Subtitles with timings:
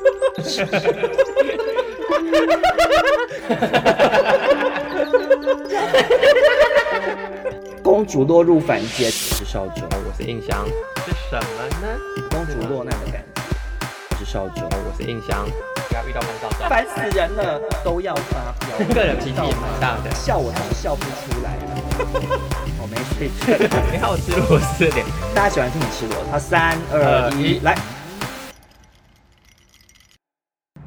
[7.82, 10.64] 公主落入凡间，我是少主，我是印象，
[11.04, 11.42] 是什么
[11.82, 11.88] 呢？
[12.30, 13.42] 公主落难的感觉。
[14.10, 15.44] 我是少主，我是印象，
[15.88, 18.78] 不要遇到烦躁，烦死人了，都要发飙。
[18.94, 21.62] 个人脾气也蛮大的，笑我是笑不出来了。
[22.80, 23.28] 我没事，
[23.92, 25.04] 你好吃螺丝脸，
[25.34, 26.30] 大家喜欢听你吃螺丝。
[26.30, 27.76] 好，三二一，来。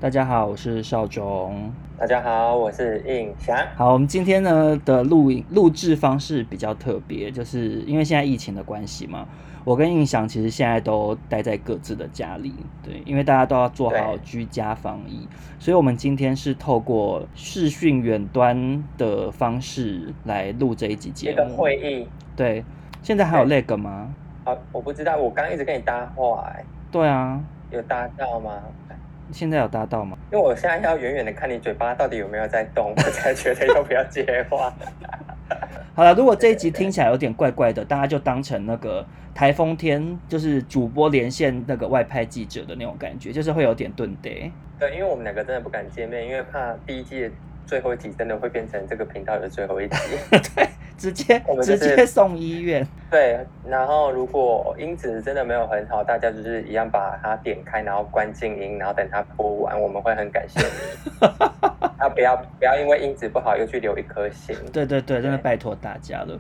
[0.03, 1.71] 大家好，我是邵忠。
[1.97, 3.57] 大家好，我是印翔。
[3.73, 9.25] 好，我们今天呢的录影录制方式比较特别，就是因为现在疫情的关系嘛，
[9.63, 12.53] 我跟印翔其实现在都待在各自的家里，
[12.83, 15.25] 对，因为大家都要做好居家防疫，
[15.57, 21.33] 所以我们今天是透过视讯远端的方式来录这一集节目。
[21.33, 22.05] 一个会议。
[22.35, 22.65] 对，
[23.01, 24.13] 现在还有那个吗？
[24.43, 26.65] 啊，我不知道，我刚一直跟你搭话，哎。
[26.91, 27.41] 对啊。
[27.71, 28.51] 有搭到吗？
[29.33, 30.17] 现在有搭到吗？
[30.31, 34.71] 因为我现在要远远的看你嘴巴到底有没有在动， 我才觉得要不要接话。
[35.95, 44.29] 好了，如果这一集听起来有点怪怪的，大家就当成那个台风天，就是主播连线那个外派记者的那种感觉，就是会有点顿呆。
[44.79, 47.29] 对，因为我们两个真的不敢见面，因为怕第一季。
[47.65, 49.97] 最后一集真的会变成这个频道的最后一集，
[50.55, 52.85] 对，直接、就是、直接送医院。
[53.09, 61.27] 对，然后如果音质真的没有很好，大家就是一样把它点开，然后关静音，然后等它播完，我们会很感谢你。
[61.97, 64.55] 啊，不要不要因为音质不好又去留一颗心。
[64.71, 66.37] 对对对，真的拜托大家了。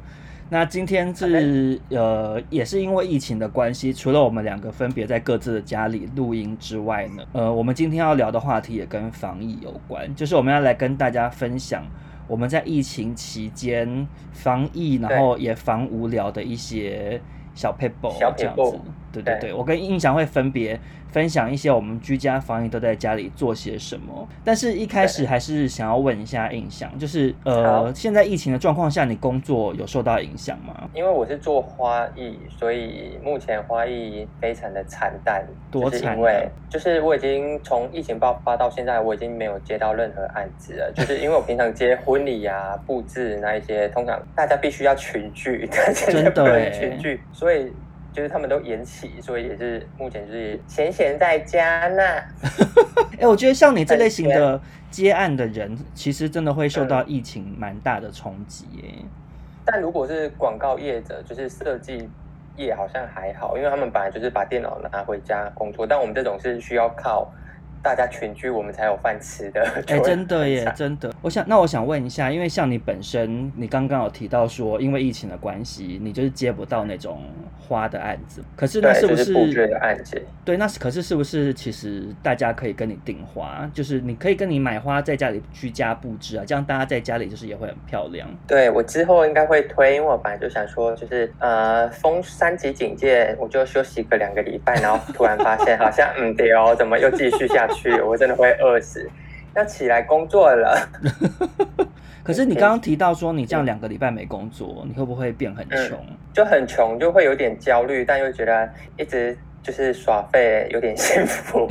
[0.53, 11.83] 那今天是呃，也是因为疫情的关系，除了我们两个分别在各自的家里录音之外呢，呃，我们今天要聊的话题也跟防疫有关，就是我们要来跟大家分享
[12.27, 17.19] 我们在疫情期间防疫，然后也防无聊的一些
[17.55, 18.79] 小 paper 这样子。
[19.11, 20.79] 对对对，我跟印象会分别。
[21.13, 30.89] 分享一些我们居家防疫都在家里做些什么，但是一开始还是想要问一下印象，就是呃，现在疫情的状况下，你工作有受到影响吗？
[30.91, 35.45] 因为我是做花艺，所以目前花艺非常的惨淡。
[35.69, 35.99] 多惨！
[35.99, 40.91] 就是因为就是我已经从疫情爆发到现在，我已经没有接到任何案子了。
[40.97, 47.71] 就是因为我平常接婚礼啊、布置那一些，通常大家必须要群聚，真的不能群聚，所以。
[48.13, 52.03] 就是他们都延期，所以也是目前就是闲闲在家呢。
[53.13, 58.83] 哎、欸，我觉得像你这类型的接案的人，其实真的会受到疫情蛮大的冲击耶。
[59.65, 62.07] 但如果是广告业者，就是设计
[62.55, 65.85] 业，好像还好，因为他们本来就是把电脑拿回家工作。
[65.85, 67.29] 但我们这种是需要靠。
[67.83, 69.61] 大家群居，我们才有饭吃的。
[69.87, 71.13] 哎、 欸，真的耶，真的。
[71.21, 77.23] 我想，那我想问一下，因为像你本身，你刚刚有提到说，因为疫情的关系，你就是接不到那种
[77.63, 78.43] 花的案子。
[78.55, 79.33] 可是那是不是？
[79.33, 80.21] 布的案子。
[80.43, 81.53] 对，那是可是是不是？
[81.53, 88.27] 其实大家可以跟你订花，就是你可以跟你买花，在家里居家布置啊，这样大家在家里就是也会很漂亮。
[88.45, 97.63] 对，我之后应该会推，因为我本来就想说，就是呃，封三级警戒，我就休息个两个礼拜，然后突然发现好像 嗯对哦，怎么又继续下？
[97.67, 99.09] 去，我真的会饿死，
[99.55, 100.77] 要起来工作了。
[102.23, 105.97] 可是你刚刚提到说，你这样两个礼拜没工作，你会不会变很穷？
[106.09, 111.67] 嗯，就很穷，就会有点焦虑，但又觉得一直就是耍废，有点幸福。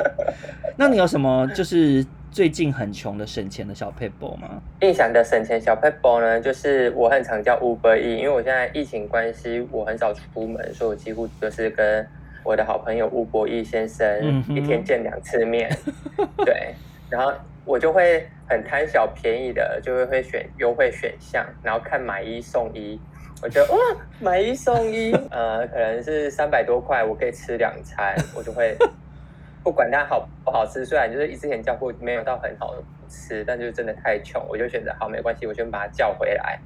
[0.76, 4.62] 那你有什么就是最近很穷的省钱的小撇步吗？
[4.80, 12.06] 印象的省钱小撇步呢，就是我很常叫 Uber Eats，因为我现在疫情关系，我很少出门，所以我几乎就是跟。
[12.44, 15.70] 我的好朋友吴博义先生一天见两次面，
[16.18, 16.74] 嗯、对，
[17.08, 17.32] 然后
[17.64, 23.00] 我就会很贪小便宜的，就会会选优惠选项，然后看买一送一，
[23.42, 23.78] 我觉得哇，
[24.20, 28.76] 买一送一， 呃，可能是三百多块，我可以吃两餐，我就会
[29.62, 36.58] 不管它好不好吃，虽然就是之前叫过没有到很好的吃，但就是真的太穷，我就选择好没关系，我先把它叫回来。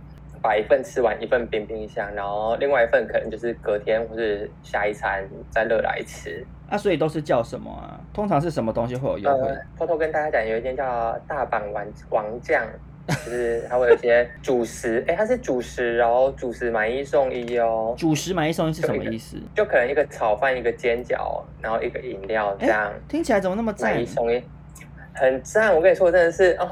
[0.43, 6.45] 把一份吃完，一份冰冰箱，然后另外一份可能就是隔天或是下一餐再热来吃。
[6.69, 8.01] 啊，所以都是叫什么啊？
[8.13, 9.49] 通常是什么东西会有优惠？
[9.49, 12.67] 呃，偷偷跟大家讲，有一间叫大阪王王将，
[13.07, 17.95] 就是它会有一些 主食，哎、欸，它是主食，然后主食买一送一哦。
[17.97, 19.37] 主食买一送一是什么意思？
[19.55, 22.93] 就可能一个炒饭，一个煎饺，然后一个饮料这样。
[23.09, 23.95] 听起来怎么那么赞？
[23.95, 24.43] 买一送一，
[25.15, 25.73] 很赞！
[25.73, 26.69] 我跟你说，真的是哦。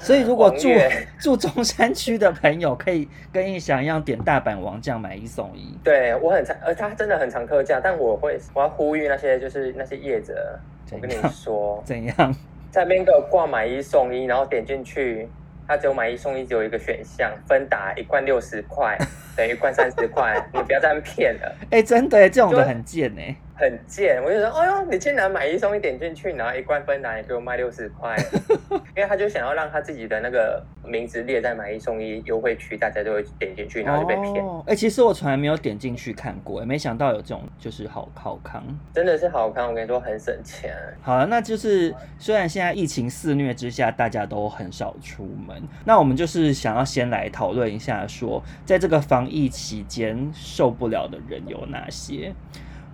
[0.00, 0.68] 所以，如果住
[1.20, 5.76] 住中山区的朋友，可以跟印象一样点大阪王酱买一送一。
[5.84, 10.58] 对，我很常，呃，他真的很常特价，但我会，我要呼吁那些就是那些业者，
[10.90, 12.34] 我跟你说，怎样，
[12.70, 15.28] 在那边给我挂买一送一，然后点进去，
[15.68, 18.96] 他只有买一送一，只有一个选项，分打一罐六十块，
[19.36, 21.56] 等于灌三十块， 你不要再骗了。
[21.70, 23.34] 哎、欸，真的，这种的很贱哎。
[23.60, 28.16] 很贱，我就说，哎呦，你竟然买一送一点进去，然后一罐芬兰给我卖六十块，
[28.96, 34.36] 因为他就想要让他自己的那个名字列在买一送一优惠区，大家就会点进去，然后就被骗。
[34.36, 39.68] 哎、哦欸，其实我从来没有点进去看过，没想到有这种就是好好康，真的是好康。
[39.68, 40.74] 我跟你说，很省钱。
[41.02, 52.34] 好了，那就是虽然现在疫情肆虐之下，大家都很少出门，那我们就是想要先来讨论一下说，说在这个防疫期间受不了的人有哪些。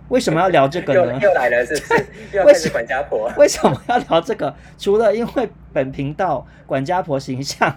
[0.08, 1.14] 为什么要聊这个呢？
[1.22, 2.68] 又，又来了，是不是？
[2.70, 3.30] 管家婆？
[3.38, 4.52] 为什么要聊这个？
[4.76, 7.76] 除了因为本频道管家婆形象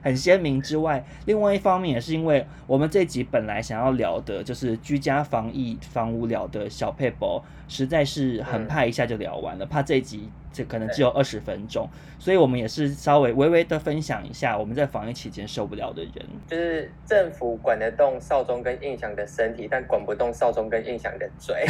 [0.00, 10.28] 很鲜明之外，另外一方面也是因为我们这集本来想要聊的就是居家防疫防无聊的小撇步，实在是很怕一下就聊完了，嗯、怕这一集。
[10.50, 11.88] 这可能只有二十分钟，
[12.18, 21.64] 所以我们也是稍微微微的分享一下我们在防疫期间受不了的人，就是政府管得动少中跟印象的身体，但管不动少中跟印象的嘴，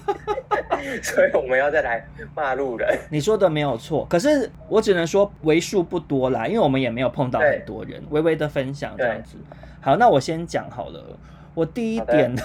[1.02, 2.96] 所以我们要再来骂路人。
[3.10, 9.36] 你说的没有错，可是我只能说为数不多啦，因为我们也没有碰到很多人，微微的分享这样子。
[9.82, 11.18] 好，那我先讲好了，
[11.52, 12.42] 我第一点呢，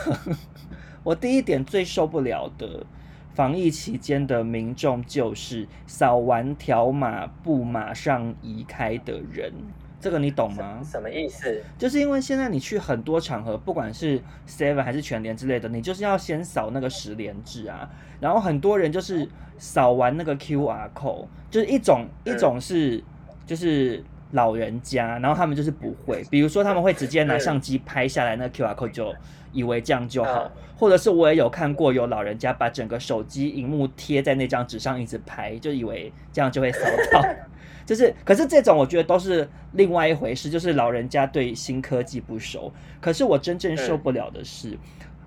[1.08, 2.86] 我第一点最受不了的。
[3.34, 9.54] 防疫期间的民众就是扫完条码不马上移开的人，
[10.02, 10.82] 这个你懂吗？
[10.84, 11.64] 什么意思？
[11.78, 17.90] 就是因为现在你去很多场合，不管是 Seven 还是全联之类的，你就是要先扫那个十连制啊。
[18.20, 23.02] 然后很多人就是扫完那个 QR code，就是一种一种是
[23.46, 29.16] 就是老人家，然后他们就是不会，比如说他们会直接拿相机拍下来那个 QR code 就。
[29.58, 36.82] 以为这样就好，或者是我也有看过有老人家把整个手机荧幕贴在那张纸上一直拍，就以为这样就会扫
[37.12, 37.26] 到。
[37.84, 42.72] 就是，可是这种我觉得都是另外一回事，就是老人家对新科技不熟。
[43.02, 44.78] 可是我真正受不了的是，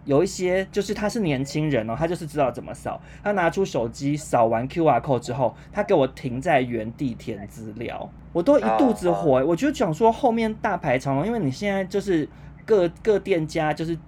[0.04, 9.44] 有一些就是他是年轻人哦，他就是知道怎么扫，他拿出手机扫完 QR code 之后，他给我停在原地填资料，我都一肚子火。
[9.44, 12.28] 我就想说后面大排长龙，因为你现在就是
[12.64, 13.98] 各各店家就是。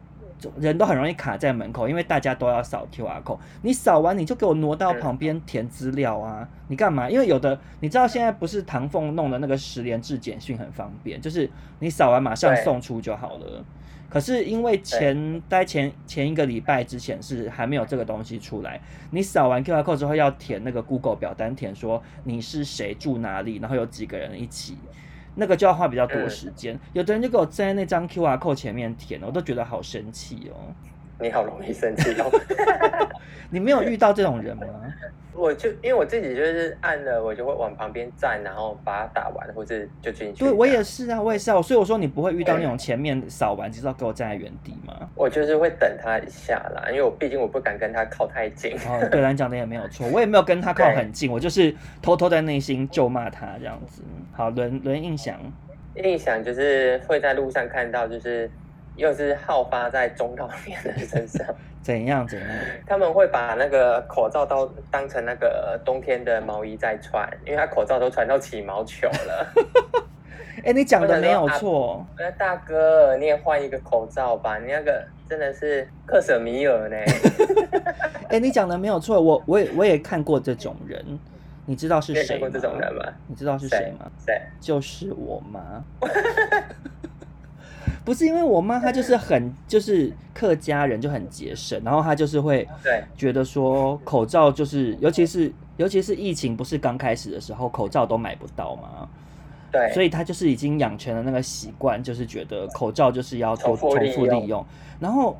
[0.58, 3.38] 人都很容易卡在门口，因为大家都要扫 QR code。
[3.62, 6.48] 你扫完你就给我挪到旁边填资料啊！
[6.68, 7.08] 你干嘛？
[7.10, 11.50] 因为有的你知道现在不是唐凤弄的那个十连制简讯很方便，就是
[11.80, 13.64] 你扫完马上送出就好了。
[14.08, 18.78] 可是因为前待前前一个礼拜之前是还没有这个东西出来，
[19.10, 24.76] 你扫完 QR code 之后要填那个 Google 表单，填说你是谁住哪里，然后有几个人一起。
[25.34, 30.74] 那个就要花比较多时间，嗯，有的人就给我站在那张 QR code 前面填，我都觉得好生气哦。
[31.20, 32.30] 你好容易生气哦。
[33.50, 34.64] 你没有遇到这种人吗？
[35.34, 40.44] 我就因为我自己就是按了，我就会往旁边站，然后把它打完，或者就进去。
[40.44, 41.60] 对，我也是啊，我也是啊。
[41.62, 45.08] 所以我说你不会遇到那种前面扫完，就是要给我站在原地吗？
[45.14, 48.76] 我就是会等他一下啦，因为我毕竟我不敢跟他靠太近。
[48.88, 54.02] 哦，对，你讲的也没有错，我也没有跟他靠很近，我就是偷偷在内心咒骂他这样子。
[54.32, 55.38] 好，轮轮印象，
[55.96, 58.50] 印象就是会在路上看到，就是
[58.96, 61.46] 又是好发在中老年人身上。
[61.82, 62.48] 怎 样怎样？
[62.86, 69.52] 他们会把那个口罩都当成那个冬天的毛衣在穿，因为他口罩都穿到起毛球了。
[70.58, 72.06] 哎、欸，你讲的没有错。
[72.16, 76.96] 那大哥，你也换一个口罩吧，你那个真的是克什米尔呢。
[78.28, 81.04] 哎、欸，你讲的没有错，我我也我也看过这种人，
[81.66, 82.48] 你知道是谁吗？
[82.52, 83.02] 这种人吗？
[83.26, 84.08] 你知道是谁吗？
[84.24, 84.40] 谁？
[84.60, 85.82] 就是我妈。
[88.04, 92.68] 不是因为我妈，她就是很就是客家人，就很节省，然后她就是会
[93.16, 99.08] 觉得说口罩就是，尤其是尤其是疫情不是刚开始的时候，口罩都买不到嘛，
[99.70, 104.64] 对，所以她就是已经养成了那个习惯，就是觉得口罩就是要重重复利用，
[104.98, 105.38] 然后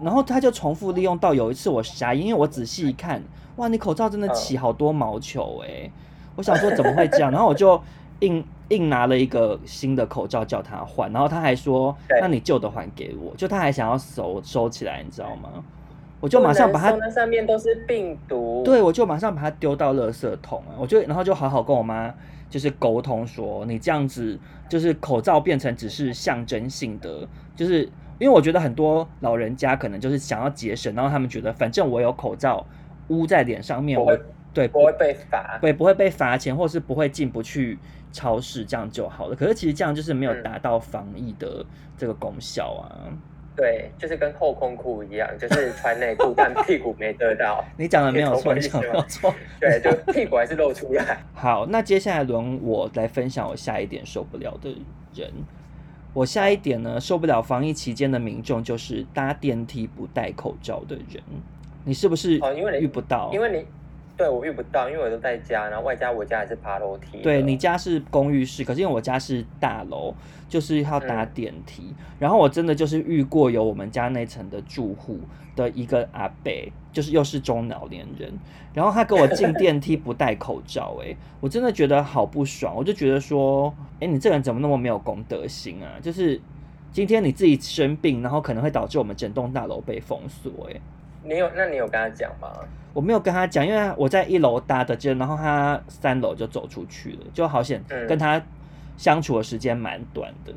[0.00, 3.20] 然后她就重复利用到有一次我瞎，因为我仔细一看，
[3.56, 5.92] 哇，你口罩真的起好多毛球哎、欸，
[6.36, 7.82] 我想说怎么会这样，然后我就。
[8.20, 15.64] 硬硬拿了一个新的口罩叫他换，然后他还说：“那你旧的还给我。”就他还想要收收起来，你知道吗？
[16.18, 18.62] 我就马上把它那上面都是病毒。
[18.64, 20.72] 对，我就马上把它丢到垃圾桶啊！
[20.78, 22.12] 我就然后就好好跟我妈
[22.48, 27.82] 就是沟通说：“你这样子就是口罩变成只是象征性的，就是
[28.18, 32.66] 因为我觉得很多老人家可能就是想要节省，然后他们觉得反正我有口罩
[33.08, 34.18] 捂在脸上面，我
[34.54, 37.78] 对不会被罚，对不会被罚钱，或是不会进不去。”
[38.12, 41.64] 超市这样就好了，可是其实这样就是没有达到防疫的
[41.96, 42.86] 这个功效啊。
[43.06, 43.18] 嗯、
[43.54, 47.64] 对，就是跟后空裤一样，就是穿内裤，但屁股没得到。
[47.76, 49.34] 你讲的没有错，你讲的没有错。
[49.60, 51.18] 对，就屁股还是露出来。
[51.34, 54.70] 好，那接下来轮我来分享我下一点受不了的
[55.14, 55.30] 人。
[56.14, 61.22] 我下一点呢，受不了防疫期间的民众就是搭电梯不戴口罩的人，
[61.84, 62.38] 你是不是？
[62.40, 63.66] 哦，因为你遇不到，因为你
[64.16, 67.18] 对我遇不到，因为我都在家，然后外加我家也是爬楼梯。
[67.22, 70.14] 对，你家是公寓式，可是因为我家是大楼，
[70.48, 71.82] 就是要搭电梯。
[71.88, 75.18] 嗯、然后我真的就是遇过有我们家那层的住户
[75.54, 76.50] 的一个阿伯，
[76.92, 78.32] 就是又是中老年人，
[78.72, 86.00] 然后他给我进 电梯不戴口罩，哎，我真的觉得好不爽，我就觉得说，哎，你这个人怎么那么没有公德心啊？
[86.00, 86.40] 就是
[86.90, 90.80] 今天你自己生病，然后可能会导致我们整栋大楼被封锁，哎。
[91.26, 91.50] 你有？
[91.54, 92.48] 那你有跟他讲吗？
[92.94, 98.40] 我没有跟他讲，因为我在一楼搭的，就然后他三楼就走出去了，就好险，跟他
[98.96, 100.52] 相处的时间蛮短的。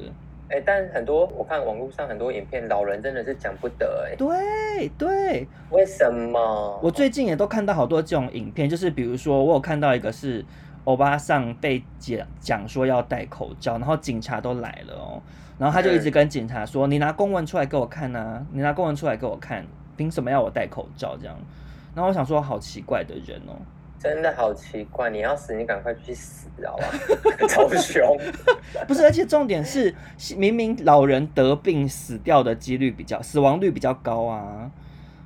[0.50, 4.16] 哎、但很多我看网络上很多影片，老人真的是讲不得哎。
[4.16, 6.80] 对对，为什么？
[6.82, 10.44] 我最近也都看到好多这种影片，就是比如说我有看到一个是
[10.86, 15.22] 欧巴桑被讲讲说要戴口罩，然后警察都来了哦，
[15.58, 19.66] 然后他就一直跟警察说：“嗯、你拿公文出来给我看啊，你拿公文出来给我看。”
[20.00, 21.36] 凭什么要我戴口罩这样？
[21.94, 23.60] 然后我想说，好奇怪的人哦，
[24.00, 25.10] 真的好奇怪！
[25.10, 26.86] 你要死，你赶快去死好吧？
[27.50, 28.18] 超凶！
[28.88, 29.94] 不是，而且重点是，
[30.38, 34.72] 明明老人得病死掉的几率比较，死亡率比较高啊。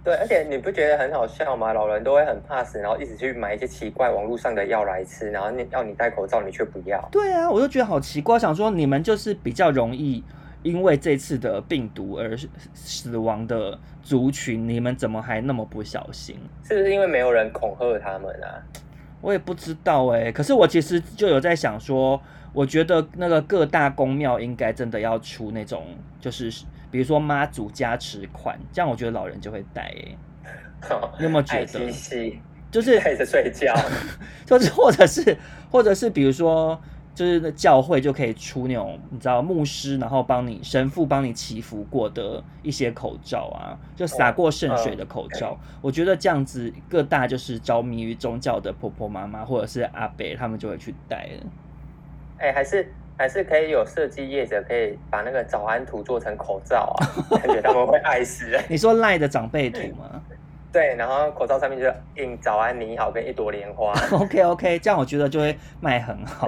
[0.04, 1.72] 对，而且你不觉得很好笑吗？
[1.72, 7.08] 老人都会很怕死，然后一直去买一些奇怪网络上的药来吃，然后你要你戴口罩，你却不要。
[7.12, 10.24] 对啊，我就觉得好奇怪，想说你们就是比较容易。
[10.64, 12.36] 因为这次的病毒而
[12.74, 16.38] 死亡的族群，你们怎么还那么不小心？
[16.64, 18.48] 是不是因为没有人恐吓他们啊？
[19.22, 20.32] 我也不知道哎、欸。
[20.32, 22.20] 可是我其实就有在想说，
[22.54, 25.86] 我觉得那个各大公庙应该真的要出那种，
[26.20, 26.50] 就是
[26.90, 30.18] 比如说妈祖加持款，这样我觉得老人就会戴哎、欸。
[31.20, 31.92] 你有没有觉得？
[32.72, 33.76] 就是 配着睡觉，
[34.46, 35.38] 就是或者是
[35.70, 36.80] 或者是比如说。
[37.16, 45.50] 就是那教会就可以出那种你知道牧师，然后帮你神父帮你祈福过的一些口罩啊，就洒过圣水的口罩。
[45.50, 45.58] Oh.
[45.82, 51.50] 我觉得这样子各大就是着迷于宗教的婆婆妈妈或者是阿伯，他们就会去戴了。
[52.40, 57.06] 哎、欸，还是还是可以有设计业者可以把那个早安图做成口罩啊，
[57.38, 58.60] 感觉他们会爱死。
[58.68, 60.22] 你说赖的长辈图吗？
[60.72, 61.86] 对，然后口罩上面就
[62.20, 63.94] 印早安你好跟一朵莲花。
[64.18, 66.48] OK OK，这样我觉得就会卖很好。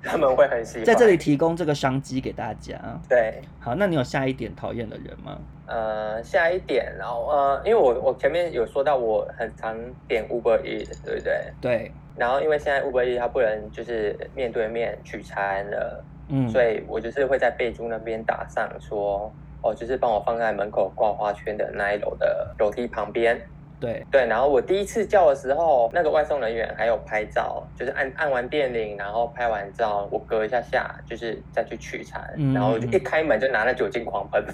[0.04, 2.78] 他们会很喜欢，在这里提供这个商机给大家。
[3.08, 5.38] 对，好，那你有下一点讨厌的人吗？
[5.66, 9.76] 呃，下一点，然后呃，因为我我前面有说到我很常
[10.08, 11.52] 点 Uber Eats，对不对？
[11.60, 11.92] 对。
[12.16, 23.40] 然后因为现在 Uber Eats 它不能就是面对面取餐了，嗯，所以我就是会在备注那边打上说，哦，就是帮我放在门口挂花圈的那一楼的楼梯旁边。
[23.80, 34.44] 对对，然后我第一次叫的时候，那个外送人员还有拍照，就是按按完电铃，然后拍完照，我隔一下下，就是再去取餐，嗯、然后就一开门就拿了酒精狂喷，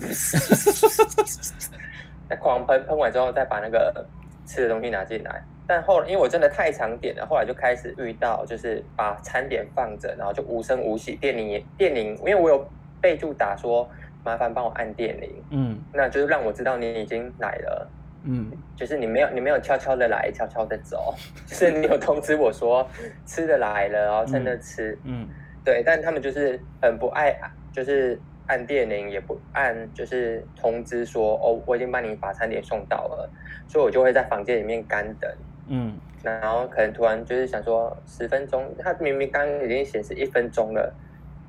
[2.30, 4.06] 那狂喷喷完之后，再把那个
[4.47, 5.42] 吃的东西拿进来。
[5.66, 12.64] 但后来因为我真的太常点了，后来就开始遇到，就是把餐点放着，然后就无声无息，电铃电铃，因为我有
[13.00, 13.88] 备注打说
[14.23, 17.90] 麻烦帮我按电铃，嗯，那就是让我知道你已经来了。
[18.28, 21.14] 嗯，就是你没有你没有悄悄的来，悄悄的走，
[21.47, 22.87] 就是你有通知我说
[23.25, 25.28] 吃的来了，然后趁着吃，嗯，嗯，
[25.64, 27.35] 对，但他们就是很不爱，
[27.73, 33.30] 就是按电铃也不按，就是通知说哦，我已经帮你把餐点送到了，
[33.68, 35.30] 所以我就会在房间里面干等，
[35.68, 40.92] 嗯，然后可能突然就是想说十分钟，他明明刚刚已经显示一分钟了。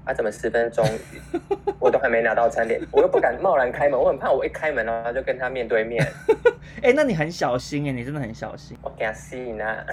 [0.08, 0.86] 他、啊、怎么十分钟
[1.80, 6.02] 我都还没拿到餐点，我又不敢贸然开门，我很怕我一开门然后就跟他面对面。
[6.82, 8.78] 哎、欸，那你很小心哎，你真的很小心。
[8.82, 9.86] 我给他吸引啊。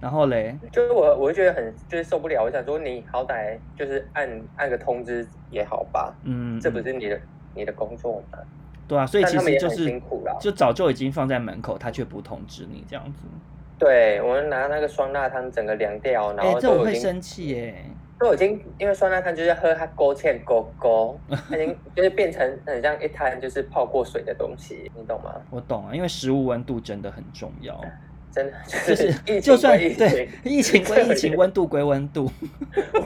[0.00, 2.44] 然后嘞，就是我，我就觉得很就是受不了。
[2.44, 6.14] 我想说，你好歹就是按按个通知也好吧。
[6.22, 7.20] 嗯，这不是你的
[7.52, 8.38] 你的工作吗？
[8.86, 13.24] 对啊，所以其实就是辛苦了，就早就已经放在门口，他却不通知你这样子。
[13.76, 17.74] 对，我们拿那个酸辣汤整个凉掉，然后哎、欸，这我会生气耶。
[18.18, 21.18] 都已经因为酸辣汤就是喝它勾芡勾勾，
[21.48, 25.34] 它已经就是变成很像一滩就是泡过水的东西，你懂吗？
[25.50, 27.78] 我懂啊，因为食物温度真的很重要，
[28.32, 28.52] 真的
[28.86, 32.30] 就是就算对疫情归 疫情，温度归温度，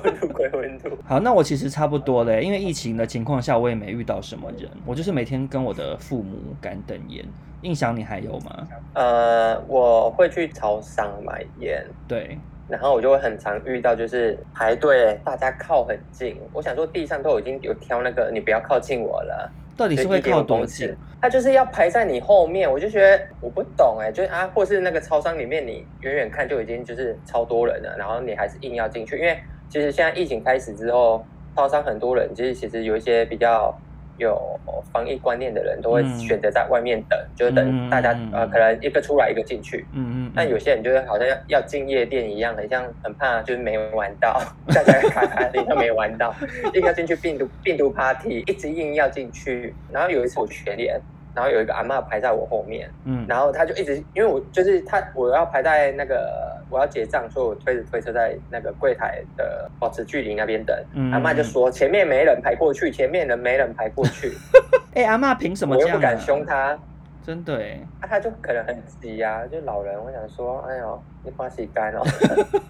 [0.04, 0.90] 温度归温度。
[1.06, 7.24] 好，那我其实差不多嘞，因为疫情的情况下，我也没遇到什么人，我就是每天跟我的父母干等烟。
[7.62, 8.68] 印象你还有吗？
[8.94, 12.38] 呃，我会去超商买烟，对。
[12.68, 16.36] 然后我就会很常遇到，就是排队，大家靠很近。
[16.52, 19.50] 我想说，地上都已经有挑那个，你不要靠近我了。
[19.76, 20.94] 到底是会靠多近？
[21.20, 31.24] 他就是要排在你后面，我就觉得我不懂哎，就是啊，或是那个超商里面，你远远看就已经就是超多人了，然后你还是硬要进去，因为其实现在疫情开始之后，
[31.56, 33.72] 超商很多人，其实其实有一些比较
[34.18, 34.60] 有
[34.92, 39.86] 防疫观念的人，都会选择在外面等，嗯、就是等大家、嗯、呃，可能一个出来一个进去。
[39.94, 40.32] 嗯嗯。
[40.34, 44.40] 但有些人就是好像要要进夜店一样，很像很怕就是没玩到，
[44.74, 46.34] 大家卡卡里都没玩到，
[46.74, 49.74] 硬要进去病毒病毒 party，一直硬要进去。
[49.92, 51.00] 然后有一次我全联。
[51.38, 60.76] 然后有一个阿妈排在我后面，嗯，然后他就一直，因为我就是他，我要排在那个我要结账，所以我推着推车在那个柜台的保持距离那边等。
[60.94, 64.32] 嗯、阿妈就说前面没人排过去，前面人没人排过去。
[64.94, 65.92] 哎、欸，阿妈凭什么这样、啊？
[65.92, 66.76] 我又不敢凶他，
[67.24, 67.78] 真的哎。
[68.00, 69.94] 啊，他就可能很急啊，就老人。
[69.96, 72.02] 我想说，哎呦，你把洗干哦。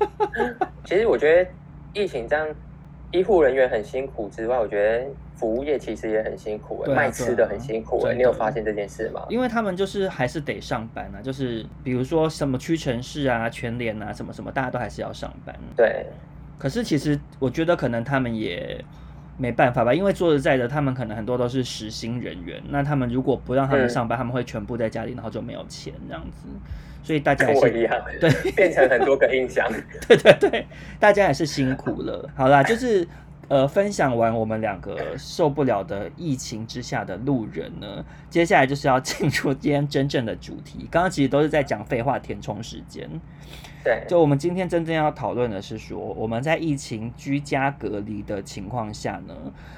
[0.84, 1.50] 其实我觉得
[1.94, 2.46] 疫情这样。
[3.10, 5.06] 医护人员很辛苦之外，我觉得
[5.38, 8.06] 服务业其实也很辛苦，啊、卖吃的很辛苦。
[8.14, 9.24] 你有发现这件事吗？
[9.28, 15.54] 因为他们就是还是得上班啊，就是比如说什么屈臣氏啊、全联啊，什么什么，大家都还是要上班。
[15.76, 16.04] 对。
[16.58, 18.84] 可是其实我觉得可能他们也
[19.36, 26.48] 没办法吧，因为说实在的，他们可能很多都是实薪人员，那他们如果不让他们上班，嗯、他们会全部在家里，然后就没有钱这样子。
[27.04, 29.66] 所以大家也是一样，对， 变成很多个印象。
[30.08, 30.66] 对对对，
[30.98, 32.28] 大家也是辛苦了。
[32.34, 33.06] 好啦，就是
[33.48, 40.86] 呃，分享完我们两个受不了的疫情之下的路人呢，接下来就是要进入今天真正的主题。
[40.90, 43.08] 刚刚其实都是在讲废话填充时间。
[43.82, 49.34] 对，就我们今天真正要讨论的是说，我们在疫情居家隔离的情况下呢，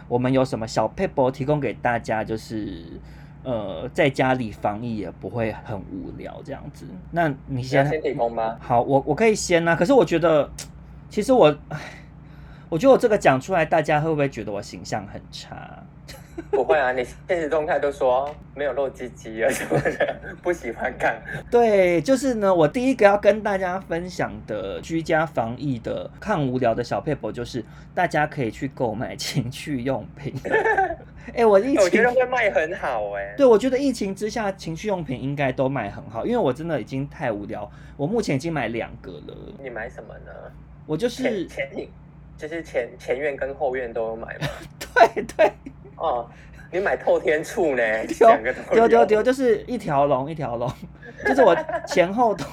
[0.08, 3.00] 我们有什么小 paper 提供给大家，就是。
[3.42, 6.84] 呃，在家里防疫也不会很无聊这样子。
[7.10, 8.58] 那你先先提供吗？
[8.60, 9.74] 好，我我可以先啊。
[9.74, 10.50] 可是我觉得，
[11.08, 11.56] 其实我，
[12.70, 15.82] 我觉得我这个讲出来，大家会不会觉得我形象很差？
[16.52, 21.20] 不会啊，你现实动态都说没有露鸡鸡啊什么的，不喜欢看。
[21.50, 27.62] 对，就是呢，我第一个要跟大家分享的居家防疫的抗无聊的小撇步，就是
[27.92, 30.32] 大家可以去购买情趣用品。
[31.28, 33.34] 哎、欸，我疫情我觉得会卖很好哎、欸。
[33.36, 37.68] 对，我觉得疫情之下情趣用品应该都卖很好，因为我真的已经太无聊。
[37.96, 39.36] 我目前已经买两个了。
[39.62, 40.30] 你买什么呢？
[40.86, 41.88] 我就是前前
[42.40, 44.48] 就是前前院跟后院都有买嘛。
[45.14, 45.52] 对对。
[45.96, 46.26] 哦，
[46.72, 47.82] 你买透天厝呢？
[48.72, 50.72] 丢丢丢，就是一条龙一条龙，
[51.26, 51.54] 就是我
[51.86, 52.44] 前后都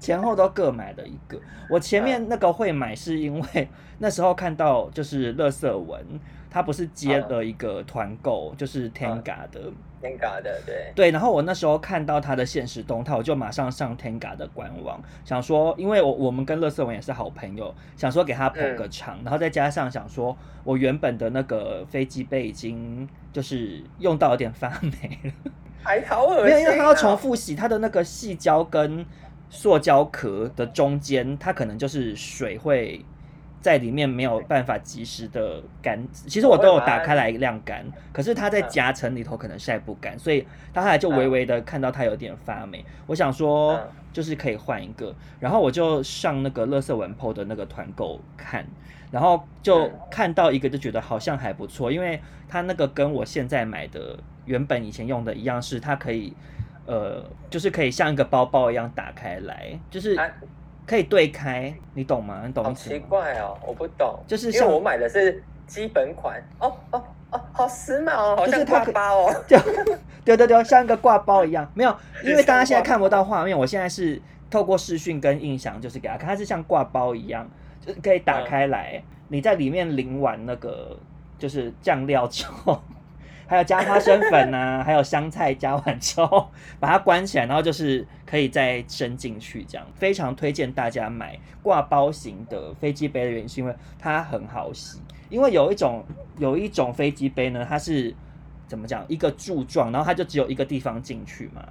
[0.00, 1.38] 前后都各买了一个。
[1.68, 6.02] 我前面那个会买是因为 那时候看到就是乐色文。
[6.48, 9.70] 他不是接了一个团购，啊、就是 Tenga 的
[10.06, 11.10] ，Tenga 的，对对。
[11.10, 25.32] 然后我那时候看到他的现实动态，我就马上上 Tenga 的官网，想说，因为我我们跟乐色文也是好朋友，想说给他捧个场，嗯、然后再加上想说，我原本的那个飞机杯已经就是用到有点发霉了，
[25.82, 29.04] 还好恶心、啊，没有，因为他要重复洗，他的那个细胶跟
[29.50, 33.04] 塑胶壳的中间，它可能就是水会。
[33.66, 42.84] 在里面没有办法及时的干，其实我都有打开来晾干，可是它在夹层里头可能晒不干，所以它后来就微微的看到它有点发霉。
[43.08, 43.76] 我想说
[44.12, 48.64] 就是可以换一个，然后我就上那个乐色文 PO 的那个团购看，
[49.10, 56.32] 然后就看到一个就觉得好像还不错，因为它那个跟我现在买的原本以前用的一样，是它可以
[56.86, 60.16] 呃就是可以像一个包包一样打开来，就是。
[60.86, 62.42] 可以对开，你懂吗？
[62.46, 64.18] 你懂奇怪哦，我不懂。
[64.26, 69.58] 就是因为我买的是基本款哦哦哦，好时髦哦，好像挂包哦， 就
[70.24, 71.68] 对对对，像一个挂包一样。
[71.74, 77.48] 没有，因为大家现在看不到画面，我现在是透过视讯跟印象，就是给他看，它是像挂包一样，
[77.80, 80.96] 就是可以打开来，嗯、你在里面淋完那个
[81.36, 82.80] 就是酱料之后。
[83.46, 95.00] 还有加花生粉啊， 还有香菜，加完之后 把它关起来，然后就是可以再伸进去，这样非常推荐大家买挂包型的飞机杯的原因是因为它很好洗。
[95.28, 96.04] 因为有一种
[96.38, 98.14] 有一种飞机杯呢，它是
[98.66, 101.64] 怎么讲一个柱状，然后它就只有一个地方进去嘛，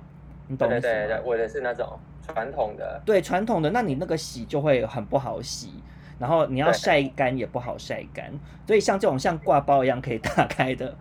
[0.48, 0.80] 你懂吗？
[0.80, 3.02] 对对对，我的是那种传统的。
[3.06, 5.70] 对，传统的，那你那个洗就会很不好洗，
[6.20, 8.30] 然后你要晒干也不好晒干，
[8.68, 10.96] 所以像这种像挂包一样可以打开的。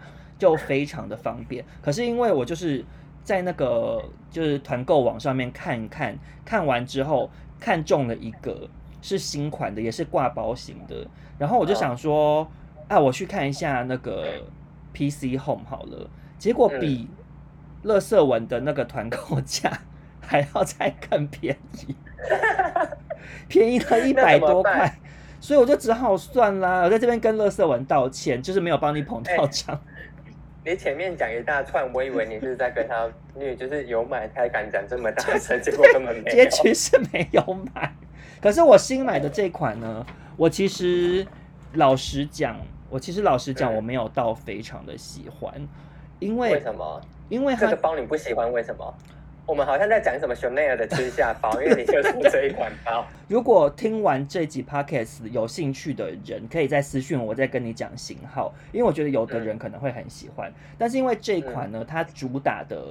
[0.45, 2.85] 就非常的方便，可是因为我就是
[3.23, 8.69] 在那个就是团购网上面看一看，看完之后看中了一个
[9.01, 11.07] 是新款的，也是挂包型的，
[11.39, 12.47] 然后我就想说，
[12.89, 14.27] 啊，我去看一下那个
[14.93, 17.09] PC Home 好了，结果比
[17.83, 19.73] 乐色文的那个团购价
[20.21, 21.57] 还要再更便
[21.89, 21.97] 宜，
[23.49, 24.95] 便宜了一百多块，
[25.41, 29.81] 所以我就只好算啦，我在这边跟乐色文道歉，就是没有帮你捧到场。
[30.67, 36.31] 你前面讲一大串，我以为你是在跟他，你就是有买才敢讲这么大声，结果根本没有。
[36.35, 37.43] 结局是没有
[37.75, 37.93] 买，
[38.41, 40.05] 可是我新买的这款呢，
[40.39, 41.27] 我其实
[41.75, 45.53] 老实讲，我其实老实讲，我没有到非常的喜欢，
[46.19, 47.01] 因为为什么？
[47.29, 48.95] 因为这个包你不喜欢，为什么？
[49.47, 53.07] 我们好像在讲什么 Chanel 的春夏包，因为你就出这一款包。
[53.29, 60.49] 如果听完这集 Podcast 有兴趣的人，可以再私讯我，再跟你讲型号，因为我觉得有的人可能会很喜欢。
[60.51, 62.87] 嗯、但是因为这一款呢，它主打的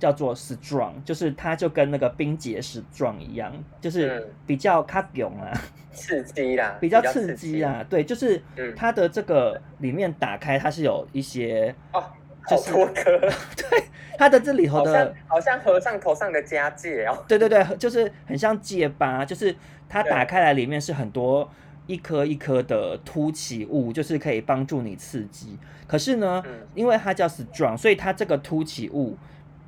[0.00, 5.52] 叫做 Strong，就是它就跟那个冰结 Strong 一样，就是比较卡勇啊，
[5.92, 7.86] 刺激啦， 比较刺激啊。
[7.88, 8.42] 对，就是
[8.74, 12.02] 它的这个里面打开，它是有一些哦。
[12.48, 13.18] 就是、好多颗，
[13.56, 13.84] 对，
[14.18, 17.24] 它的这里头的好像，好像和尚头上的家戒哦。
[17.28, 19.54] 对对对，就是很像戒疤，就是
[19.88, 21.48] 它打开来里面是很多
[21.86, 25.58] 一颗一颗的凸起物，就是可以帮助你刺激。
[25.86, 29.16] 可是呢，嗯、因为它叫 strong，所以它这个凸起物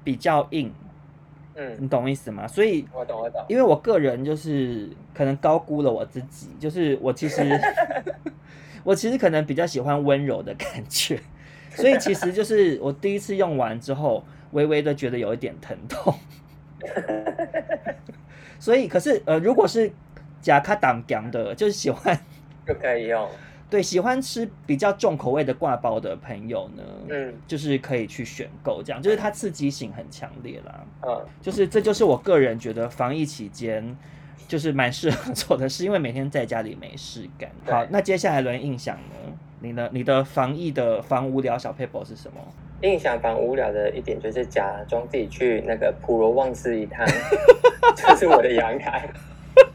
[0.03, 0.73] 比较硬。
[1.57, 2.49] 嗯，你懂意思吗？
[2.49, 7.43] 所以我懂我懂，因为我个人就是可能高估了我自己，就是我其实
[8.83, 11.21] 我其实可能比较喜欢温柔的感觉。
[11.77, 16.15] 所以其实就是我第一次用完之后，微微的觉得有一点疼痛。
[18.59, 19.93] 所以可是呃，如果是
[20.41, 22.19] 假卡挡讲的，就是喜欢
[22.67, 23.29] 就可以用。
[23.71, 30.85] 对，喜欢吃比较重口味的挂包的朋友呢，嗯，就是可以去选购这样，就是它刺激性很强烈啦。
[31.03, 33.97] 嗯，就是这就是我个人觉得防疫期间
[34.47, 37.51] 就是蛮适合做的事，因为每天在家里没事干。
[37.67, 39.33] 好，那接下来轮印象呢？
[39.61, 42.41] 你的你的防疫的防无聊小 paper 是什么？
[42.83, 47.07] 印象防无聊的一点就是假装自己去那个普罗旺斯一趟，
[47.97, 49.09] 这是我的阳台，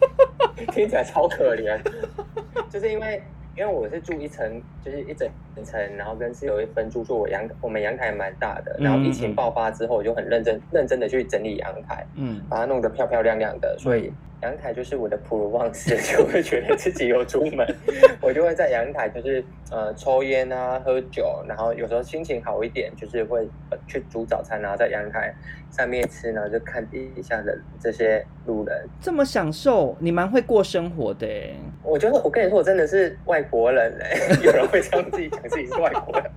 [0.71, 1.79] 听起来超可怜，
[2.69, 3.23] 就是因为
[3.57, 5.27] 因为我是住一层，就是一整
[5.63, 14.13] 层，然后跟室友一分住，住我阳我们阳台蛮大的，然后疫情爆发之后，我就很认真认真的去整理阳台，嗯，把它弄得漂漂亮亮的，所以。
[14.41, 17.75] 阳台就是我的普罗旺斯， 就会觉得自己有出门，
[18.21, 23.47] 我就会在阳台，就是呃抽烟啊、喝酒，然后有时候心情好一点，就是会
[23.87, 25.33] 去煮早餐，然后在阳台
[25.71, 28.87] 上面吃，然后就看底下的这些路人。
[29.01, 31.27] 这么享受，你蛮会过生活的。
[31.83, 36.31] 我觉得我跟你说，我真的是外国人哎， 有人会这样自己讲自己是外国人，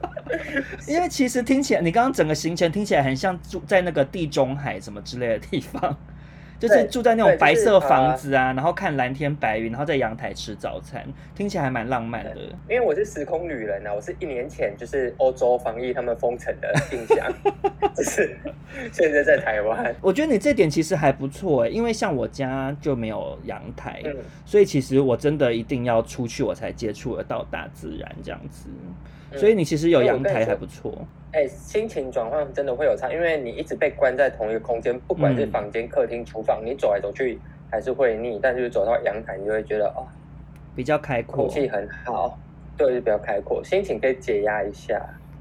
[0.88, 5.96] 因为其实听起来，你刚刚整个行程听起来很像住在那个地中海什么之类的地方。
[6.62, 12.36] 就是住在那种白色房子啊，就是、然后看蓝天白云，然后在阳台吃早餐，听起来还蛮浪漫的。
[12.68, 17.32] 因为我是时空旅人啊，我是一年前就是欧洲防疫他们封城的印象，
[17.96, 18.38] 就是
[18.92, 19.92] 现在在台湾。
[20.00, 24.14] 我觉得你这点其实还不错哎，因为像我家就没有阳台，嗯、
[24.46, 28.68] 所以其实我真的一定要出去我才接触得到大自然这样子。
[29.36, 30.92] 所以你其实有阳台还不错。
[31.32, 37.38] 哎、欸，心情转换真的会有差，因为你一直被关在同一个空间，不管是房间、客厅、厨房，你走来走去
[37.70, 38.38] 还是会腻。
[38.42, 40.06] 但是走到阳台，你就会觉得哦，
[40.76, 42.38] 比较开阔，空气很好，
[42.76, 45.00] 对，就比较开阔，心情可以解压一下。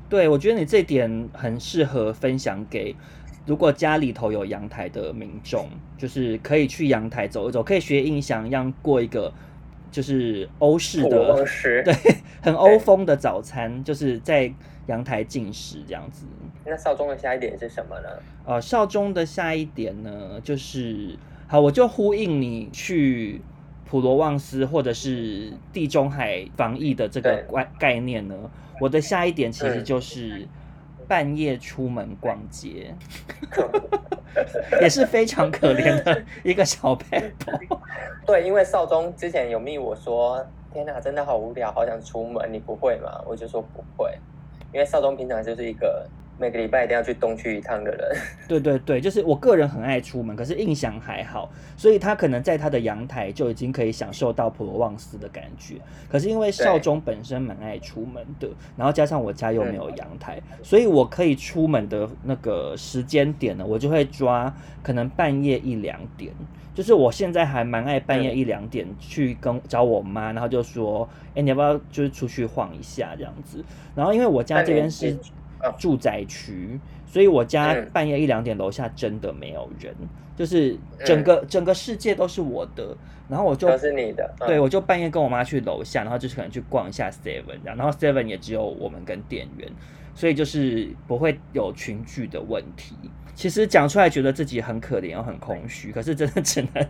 [0.10, 2.96] 对，我觉得你这点很适合分享给
[3.46, 9.32] 如果家里头有阳台的民众，就是可以去阳台走一走，可以学印象一样过一个。
[9.92, 11.46] 就是欧式的，
[11.84, 11.94] 对，
[12.42, 14.52] 很欧风的早餐，就是在
[14.88, 16.26] 阳台进食这样子。
[16.66, 18.10] 那少中的下一点是什么呢？
[18.46, 23.42] 呃，少中的下一点呢，就是好，我就呼应你去
[23.86, 28.36] 普罗旺斯或者是地中海防疫的这个概概念呢。
[28.80, 30.48] 我的下一点其实就是
[31.12, 32.96] 半夜出门逛街，
[34.80, 37.78] 也是非常可怜的一个小撇步。
[38.26, 43.22] 对，因为少中之前有密我说，天哪，真的好无聊，好想出门，你不会吗？
[43.28, 44.18] 我就说不会，
[44.72, 46.08] 因为少中平常就是一个
[46.42, 48.18] 每个礼拜一定要去东区一趟的人。
[48.50, 55.76] 对对对，就是我个人很爱出门，可是印象还好，所以他可能在他的阳台就已经可以享受到普罗旺斯的感觉。
[56.10, 64.52] 可是因为少中本身蛮爱出门的，然后加上我家又没有阳台，嗯，所以我可以出门的那个时间点呢，我就会抓
[64.82, 66.34] 可能半夜一两点。
[66.74, 73.62] 就是我现在还蛮爱半夜一两点去跟找我妈，然后就说，哎、欸，你要不要就是出去晃一下这样子？
[73.94, 75.20] 然后因为我家这边是
[75.78, 79.94] 住宅区，所以我家半夜一两点楼下真的没有人，
[80.36, 82.96] 就是整个整个世界都是我的。
[83.30, 89.72] 然后我就都是你的，对，我就半夜跟我妈去楼下，然后就是可能去逛一下 Seven，然后 Seven 也只有我们跟店员，
[90.14, 92.94] 所以就是不会有群聚的问题。
[93.34, 96.88] 其实讲出来觉得自己很可怜又很空虚，可是真的 只能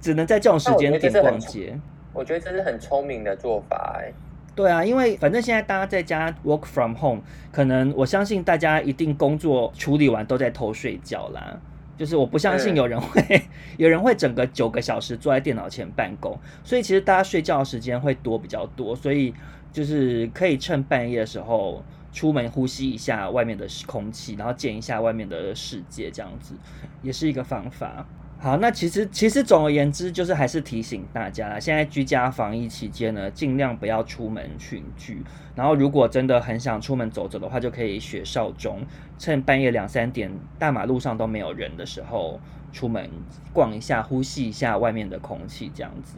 [0.00, 1.78] 只能在这种时间点逛街。
[2.14, 4.10] 我觉得这是很聪明的做法，哎。
[4.58, 11.56] 对啊，因为反正现在大家在家 work from home，可能我相信大家一定工作处理完都在偷睡觉啦。
[11.96, 13.42] 就是我不相信有人会、嗯、
[13.78, 19.32] 有人会整个九个小时坐在电脑前办公，所以其实大家睡觉的时间会多比较多，所以
[19.72, 26.54] 就是可以趁半夜的时候出门呼吸一下外面的空气，然后见一下外面的世界，这样子
[27.02, 28.04] 也是一个方法。
[28.40, 35.24] 好，那其实其实总而言之，就是还是提醒大家啦，现在居家防疫期间呢，尽量不要出门群聚。
[35.56, 38.86] 然后如果真的很想出门走走的话，就可以学少中，
[39.18, 42.38] 趁半夜两三点大马路上都没有人的时候
[42.72, 43.10] 出门
[43.52, 46.16] 逛一下，呼吸一下外面的空气，这样子。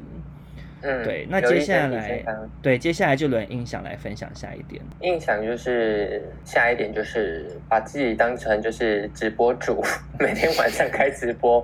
[0.82, 2.24] 嗯，对，那接下来，
[2.62, 4.82] 对，接下来就轮印象来分享下一点。
[5.00, 9.82] 印象就是下一点就是把自己当成就是直播主，
[10.18, 11.60] 每天晚上开直播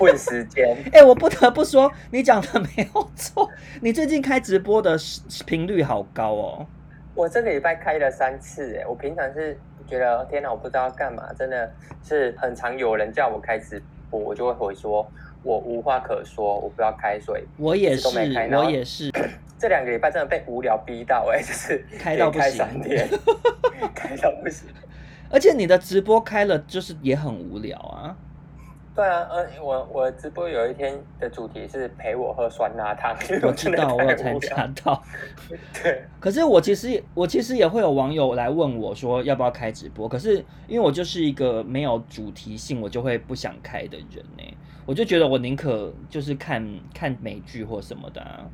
[0.00, 0.76] 混时间。
[0.92, 3.48] 哎、欸，我不得不说，你讲的没有错，
[3.80, 4.96] 你最近开直播的
[5.46, 6.66] 频率好高哦。
[7.14, 15.08] 我这个礼拜开了三次，哎，我平常是觉得天哪，我不知道要干嘛，真的是很常有人叫我开直播，我就会回说。
[15.46, 18.08] 我无话可说，我不要开水，我也是，
[18.52, 19.12] 我也是。
[19.56, 22.66] 这两个礼拜真的被无聊逼到，哎，就是开到不行，
[23.94, 24.68] 开到不行。
[25.30, 28.16] 而且你的直播开了，就是也很无聊啊。
[28.94, 35.02] 对啊，呃，我我直播有一天的主题是陪我喝酸辣汤， 我知道，我有参加到。
[35.80, 44.56] 对，可是我其实我其实也会有网友来问我说要不要开直播，可是因为我就是一个没有主题性，我就会不想开的人呢。
[44.86, 48.48] 我就觉得我宁可就是看看美剧或什么的啊。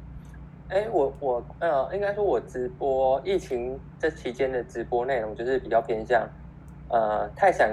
[0.68, 6.26] 哎、欸，我我呃，应该说我直播疫情这期间的直播内容就是比较偏向
[6.88, 7.68] 呃，太想。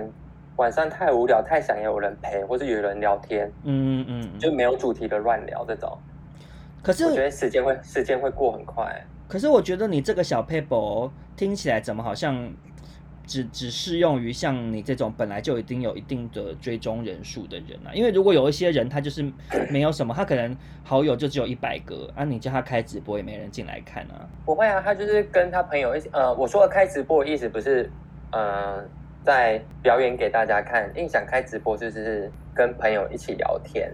[0.57, 5.97] 晚上太无聊，太想有人陪，或是有人聊天，嗯嗯，就没有主题的乱聊这种。
[6.83, 9.01] 可是我觉得时间会时间会过很快。
[9.29, 12.51] 可是我觉得你这个小 paper 听起来怎么好像
[13.29, 17.93] 只只适用于像你这种本来就已经有一定的追踪人数的人啊？
[17.93, 19.23] 因为如果有一些人他就是
[19.69, 24.27] 没有什么，他可能好友就只有一百个啊，你叫他开直播也没人进来看啊。
[24.45, 26.09] 不会啊，他就是跟他朋友一起。
[26.11, 27.89] 呃，我说的开直播的意思不是
[28.31, 28.83] 呃。
[29.21, 33.91] 在表演给大家看，印象开直播就是跟朋友一起聊天。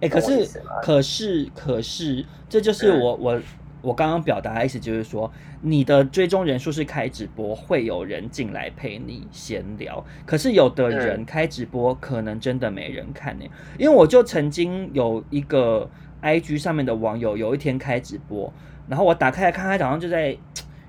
[0.00, 0.46] 哎、欸，可是
[0.82, 3.42] 可是可是，这就是我、嗯、我
[3.86, 5.30] 我刚刚表达的意思，就是说
[5.62, 10.04] 你的追踪人数是开直播，会有人进来陪你闲聊。
[10.24, 15.88] 可是有的人开直播可能真的没人看呢、欸，因为我就曾经有一个
[16.20, 18.52] IG 上面的网友，有一天开直播，
[18.88, 20.36] 然后我打开来看，他好像就在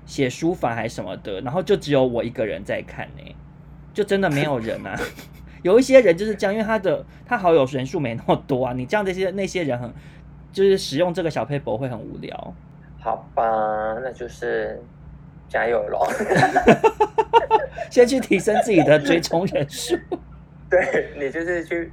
[0.04, 3.36] 写书法还是什么的，然后就只有我一个人在看呢、欸。
[3.94, 4.98] 就真的没有人啊，
[5.62, 8.72] 有一些人就是这样，因为他的他好友人数没那么多啊。
[8.72, 9.92] 你这样这些那些人很，
[10.52, 12.54] 就是使用这个小撇步会很无聊。
[13.08, 13.42] 好吧，
[14.02, 14.78] 那就是
[15.48, 16.06] 加油喽！
[17.90, 19.96] 先去提升自己的追踪人数。
[20.68, 21.90] 对，你就是去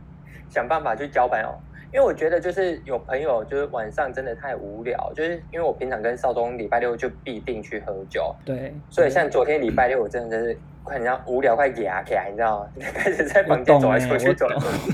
[0.50, 1.58] 想办法去交朋友，
[1.94, 10.58] 因为我觉得就是有朋友就是晚上真的太无聊，就是因为我平常跟少东礼拜六就必定去喝酒，对，所以像昨天礼拜六我真的是。
[10.84, 12.70] 快，你知道无聊，快压起来，你知道吗？
[12.94, 14.92] 开始在房间走来走去，走来走去，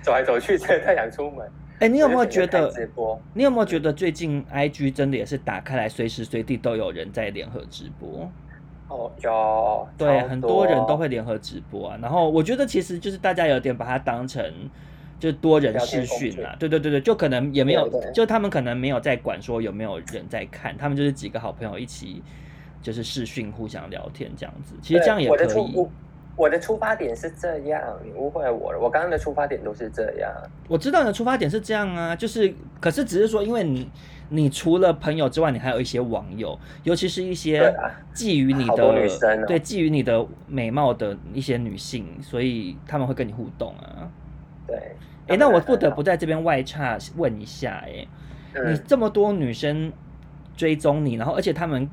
[0.00, 1.46] 走来走去，真的太想出门。
[1.82, 3.20] 哎、欸，你有没有觉得直播？
[3.34, 8.30] 你有没有觉得最近 IG 真的也是打开来，随时随地都有人在联合直播？
[8.86, 11.98] 哦，有，对，很多人都会联合直播啊。
[12.00, 14.44] 然后我觉得其实就是大家有点把它当成
[15.18, 22.22] 就多人视讯啊，对对对对，就可能也没有，就他们可能没有在管说有没有人在看，他们就是几个好朋友一起。
[22.80, 25.38] 就是视讯互相聊天这样子，其实这样也可以。
[25.38, 25.88] 我的出
[26.34, 28.78] 我的出发点是这样，你误会我了。
[28.80, 30.32] 我刚刚的出发点都是这样。
[30.66, 33.90] 我知道你的出发点是这样啊，就是可是只是说，因为你
[34.30, 37.60] 你除了朋友之外，你还有一些网友，尤其是一些
[38.14, 44.08] 觊觎你的女生，对觊觎你的美貌的一些女性，所以他们会跟你互动啊。
[44.66, 48.08] 对，哎、欸，那我不得不在这边外插问一下、欸，哎、
[48.54, 49.92] 嗯，你这么多女生
[50.56, 51.88] 追踪你，然后而且他们。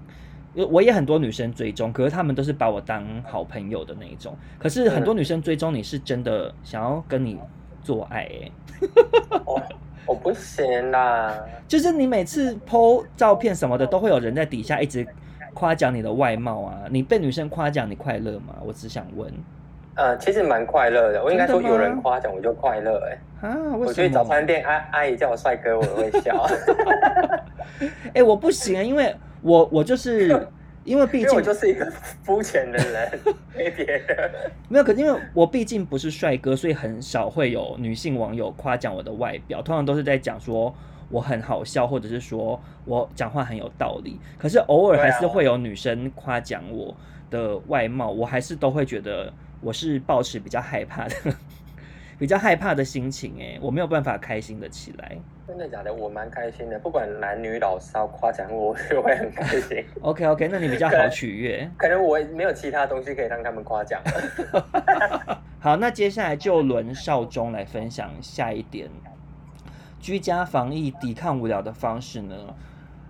[0.55, 4.35] 我也很多女生追踪，可是他们都是把我当好朋友的那一种。
[4.57, 7.39] 可是很多女生追踪你是真的想要跟你
[7.83, 9.61] 做爱、欸，哎，我
[10.07, 11.37] 我不行啦。
[11.67, 15.07] 就是你每次 po 照片什么的，都会有人在底下一直
[15.53, 16.81] 夸奖你的外貌啊。
[16.89, 18.55] 你被女生夸奖，你快乐吗？
[18.65, 19.31] 我只想问。
[19.95, 21.23] 呃，其实蛮快乐的。
[21.23, 23.49] 我应该说有人夸奖我就快乐、欸，哎。
[23.49, 26.47] 啊，我去早餐店阿阿姨叫我帅哥，我会笑。
[27.79, 29.15] 哎、欸，我不行啊，因为。
[29.41, 30.47] 我我就是
[30.85, 31.91] 因为毕竟我就是一个
[32.23, 33.19] 肤浅的人，
[33.55, 34.51] 没别的。
[34.69, 40.73] 没有，可是因为我毕竟不是帅哥，所以很少会有女性网友夸奖我的外表，通常都是在讲说
[41.09, 44.19] 我很好笑，或者是说我讲话很有道理。
[44.37, 46.95] 可是偶尔还是会有女生夸奖我
[47.29, 51.15] 的外貌，我还是都会觉得我是抱持比较害怕的。
[52.17, 55.17] 比较害怕的心情哎，我没有办法开心的起来。
[55.49, 55.91] 真的假的？
[55.91, 59.83] 我蛮开心的，不管男女老少夸奖我，我会很开心。
[59.99, 61.67] OK OK，那你比较好取悦。
[61.75, 63.99] 可能我没有其他东西可以让他们夸奖。
[65.59, 68.87] 好，那接下来就轮少中来分享下一点，
[69.99, 72.35] 居家防疫抵抗无聊的方式呢？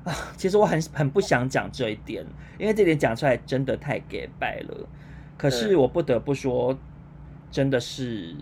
[0.05, 2.25] 啊， 其实我很很不想讲这一点，
[2.57, 4.87] 因为这点讲出来真的太给拜了。
[5.37, 6.77] 可是我不得不说，
[7.51, 8.33] 真的是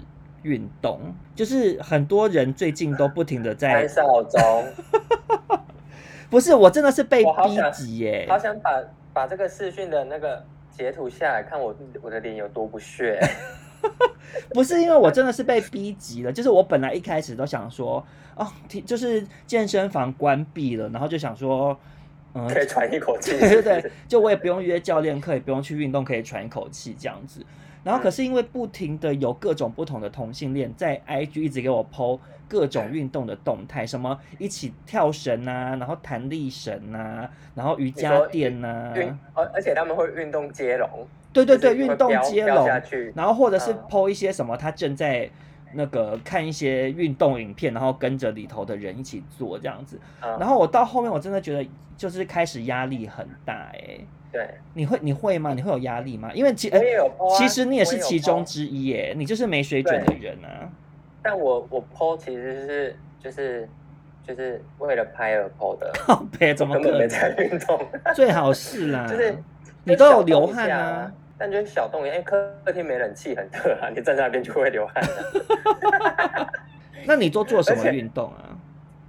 [0.43, 0.99] 运动，
[1.35, 4.65] 就是很多人最近都不停的在少中，
[6.29, 7.31] 不是我真的是被逼
[7.73, 8.81] 急耶，好想把
[9.13, 13.19] 把这个视讯的那个截图下来看我我的脸有多不屑。
[14.53, 18.45] 不是因为我真的是被逼急了，就是我本来一开始都想说，哦，
[18.85, 21.77] 就是健身房关闭了，然后就想说，
[22.33, 27.45] 嗯，可以喘一口气，对对对，就我也不用约教练课，也不用去运动，可以喘一口气这样子。
[27.87, 38.93] 然后可是因为不停的有各种不同的同性恋在 IG 一直给我 po 各种运动的动态，什么一起跳绳啊，然后弹力绳啊，然后瑜伽垫啊，
[39.33, 41.07] 而而且他们会运动接龙。
[41.31, 42.67] 对对对，运动接龙，
[43.15, 45.29] 然后或者是 po 一些什么，他正在
[45.73, 49.99] 那个看一些运动影片，然后跟着里头的人一起做这样子。
[50.21, 53.99] 然后我到后面我真的觉得就是开始压力很大哎。
[54.29, 55.53] 对，你会你会吗？
[55.53, 56.29] 你会有压力吗？
[56.33, 56.77] 因为其、啊、
[57.37, 60.69] 其实你也是其中之一耶，你就是没水准的人啊。
[61.23, 63.67] 但我我 po 其实是就是
[64.27, 65.91] 就是为了拍而 po 的，
[66.37, 67.07] 别怎么可能？
[67.07, 67.79] 在运动，
[68.13, 69.35] 最好是啦， 就是
[69.85, 71.11] 你都有流汗啊。
[71.37, 75.03] 但就是小动因为客客厅没冷气，很热啊，你站在那边就会流汗。
[77.05, 78.57] 那你都做什么运动啊？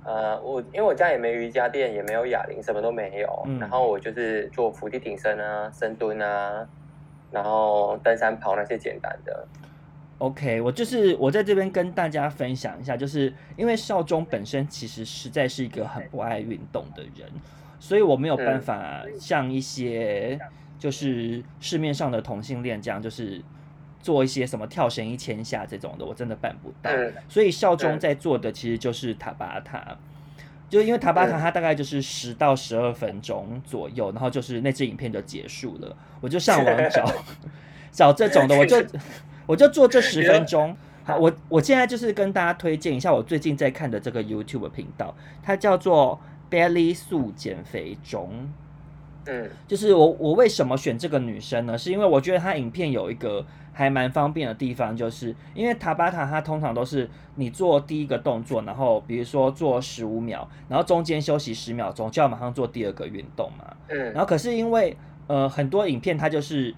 [0.04, 3.42] 呃，我因为我家也没瑜伽垫，也没有哑铃，什么都没有。
[3.46, 6.68] 嗯、然后我就是做伏地挺身啊、深蹲啊，
[7.30, 9.46] 然后登山跑那些简单的。
[10.18, 17.30] OK，我就是我在这边跟大家分享一下，就是因为少中本身其实实在是一个很不爱运动的人，
[17.78, 20.38] 所以我没有办法像一些。
[20.78, 23.42] 就是市面上的同性恋这样，就是
[24.00, 26.90] 做一些什么跳绳一千下这种的，我真的办不到。
[27.28, 29.98] 所以少中在做的其实就是塔巴塔，
[30.70, 35.96] 就因为塔巴塔它大概就是十到十二分钟左右，然后就是那支影片就结束了。
[36.20, 37.12] 我就上网找
[37.90, 38.76] 找这种的，我就
[39.46, 40.76] 我就做这十分钟。
[41.04, 48.48] 好，我我现在就是跟大家推荐一下我最近在看的这个 YouTube 频道，它叫做 Belly 素减肥中。
[49.30, 51.76] 嗯，就是我我为什么选这个女生呢？
[51.76, 63.76] 是因为我觉得她影片有一个还蛮方便的地方，就是因为塔巴塔它通常都是你做第一个动作，然后比如说做十五秒，然后中间休息十秒钟，就要马上做第二个运动嘛。
[63.88, 66.74] 嗯，然后可是因为呃很多影片它就是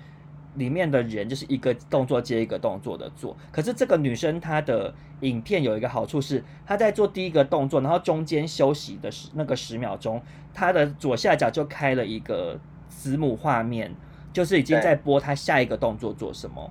[0.54, 10.20] 里面的人就是一个动作接一个动作的做，可是这个女生她的影片有一个好处是她在做第一个动作，然后中间休息的十那个十秒钟。
[10.52, 12.58] 她的左下角就开了一个
[12.88, 13.94] 子母画面，
[14.32, 16.70] 就是已经在播她下一个动作做什么。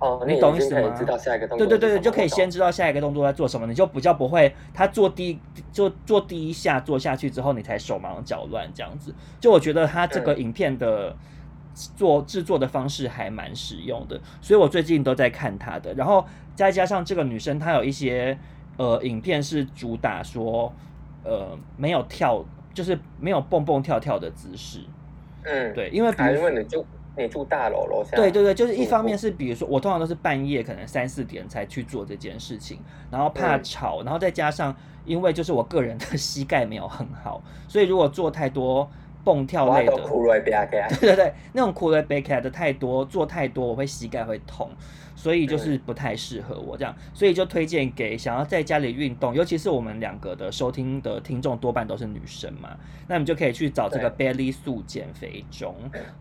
[0.00, 0.88] 哦，你懂意思吗？
[0.98, 1.64] 知道下一个动作。
[1.64, 5.38] 对对对，就可以先知道下一个动作在做什么，你就比较不会他做第一
[5.70, 9.14] 就做第一下做下去之后，你才手忙脚乱这样子。
[9.38, 11.16] 就我觉得他这个影片的
[11.74, 15.94] 做制作的方式还蛮实用的，所以我最近都在看他的。
[15.94, 18.38] 然后再加上这个女生，她有一些
[18.76, 20.72] 呃影片是主打说
[21.24, 22.44] 呃没有跳。
[22.74, 24.80] 就是没有蹦蹦跳跳的姿势，
[25.42, 32.78] 嗯，对，因为比如因为你住你住大楼楼下，对对对，就是一方面是比如说我通常都是半夜可能三四点才去做这件事情，
[33.10, 38.90] 然后怕吵，然后再加上因为就是我个人的 膝盖没有很好，所以如果做太多
[39.24, 40.02] 蹦跳类的，
[41.00, 44.70] 对对对，那种苦累背起来的太多，做太多我会膝盖会痛。
[45.14, 52.70] 所以就是不太适合我这样，所以就推荐给想要在家里运动，尤其是我们两个的收听的听众多半都是女生嘛，
[53.06, 55.76] 那你就可以去找这个 Belly 素减肥中，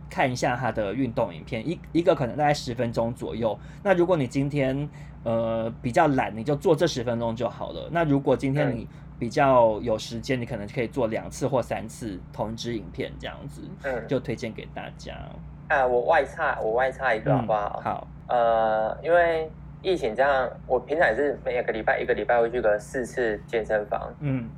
[0.07, 3.57] 看一下她的运动影片，一一个可能大概十分钟左右。
[3.81, 4.87] 那如果你今天
[5.23, 7.89] 呃比较懒，你就做这十分钟就好了。
[7.91, 8.87] 那如果今天你
[9.21, 15.13] 比较有时间，你可能可以做两次或三次同一支影片这样子，嗯就推荐给大家。
[15.67, 17.79] 啊，我外差，我外差一个好不好？
[17.79, 18.07] 嗯、好。
[18.29, 19.47] 呃，因为
[19.83, 24.11] 疫情这样，我平常也是每个礼拜一个礼拜会去个四次健身房。
[24.21, 24.49] 嗯，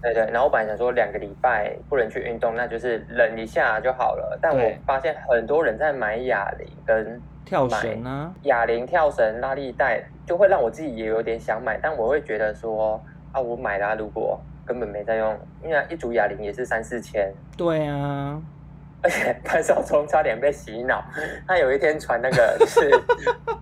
[0.00, 0.24] 对对。
[0.30, 4.38] 然后我本来想说两个礼拜不能去运动，那就是忍一下就好了。
[4.40, 11.78] 但我发现很多人在买哑铃跟跳绳啊，哑铃、跳绳、拉力带，就会让我自己也有点想买。
[11.82, 12.98] 但我会觉得说
[13.36, 17.30] 啊，我买了，如果根本没在用，因为一组哑铃也是三四千。
[17.54, 18.40] 对啊。
[19.02, 21.04] 而且潘少聪差点被洗脑，
[21.46, 22.90] 他有一天传那个就是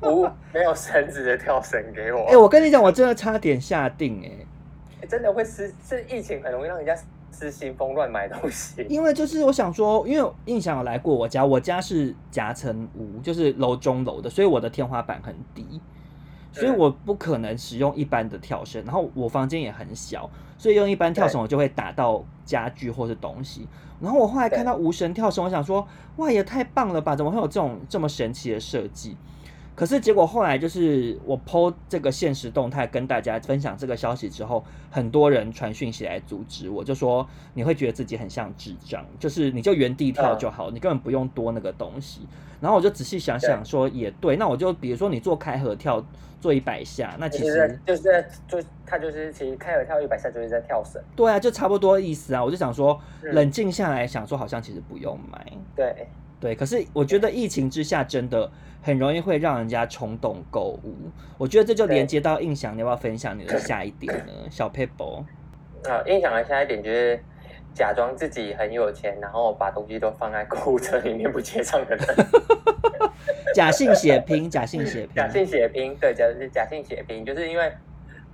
[0.02, 2.20] 无 没有绳子的跳绳给我。
[2.20, 4.30] 哎、欸，我跟你讲，我真的差点下定哎、
[5.00, 6.96] 欸，真的会失，是疫情很容易让人家
[7.32, 8.86] 失心疯乱买东西。
[8.88, 15.80] 因为就是我想说，因为印象有来过我家，我家是夹层屋，就是楼中楼的，所以我的天花板很低。
[16.54, 23.66] 所以我不可能使用一般的跳绳，然后我房间也很小，所以用一般跳绳我就会打到家具或是东西。
[24.00, 25.86] 然后我后来看到无绳跳绳，我想说，
[26.16, 27.16] 哇，也太棒了吧！
[27.16, 29.16] 怎么会有这种这么神奇的设计？
[29.76, 42.20] 可是结果后来就是我 po 这个现实动态跟大家分享这个消息之后，很多人传讯息来阻止我，就说你会觉得自己很像智障，就是你就原地跳就好，你根本不用多那个东西。
[42.60, 46.02] 然后我就仔细想想说，也对，那我就比如说你做开合跳
[46.40, 52.42] 做一百下，那其实就是在就他就是其实开合跳一百下就是在跳绳，对啊，就差不多意思啊。
[52.42, 56.06] 我就想说冷静下来想说，好像其实不用买，对。
[56.40, 58.50] 对，可是我觉得疫情之下真的
[58.82, 60.94] 很容易会让人家冲动购物。
[61.38, 64.32] 我觉得这就连接到印象，你要不要分享你的下一点呢？
[64.50, 65.24] 小撇步。
[65.84, 67.18] 啊，印象的下一点就是
[67.74, 72.06] 假装自己很有钱，然后把东西都放在购物车里面不结账的人。
[73.54, 77.72] 假性血拼，假性血拼，假性血拼，对，假是假性血拼，就是因为。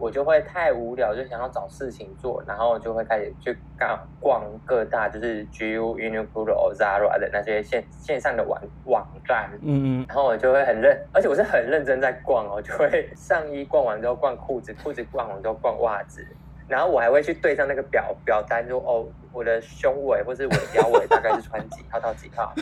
[0.01, 16.26] 我就会太无聊，就想要找事情做，然后就会开始去逛逛各大就是 GU、Uniqlo、Zara 的那些线线上的网网站，嗯嗯，然后我就会很认，而且我是很认真在逛哦，就会上衣逛完之后逛裤子，裤子逛完之后逛袜子，
[16.66, 22.55] 然后我还会去对上那个表表单，就哦，我的胸围或是我的腰围大概是穿几 号到几号，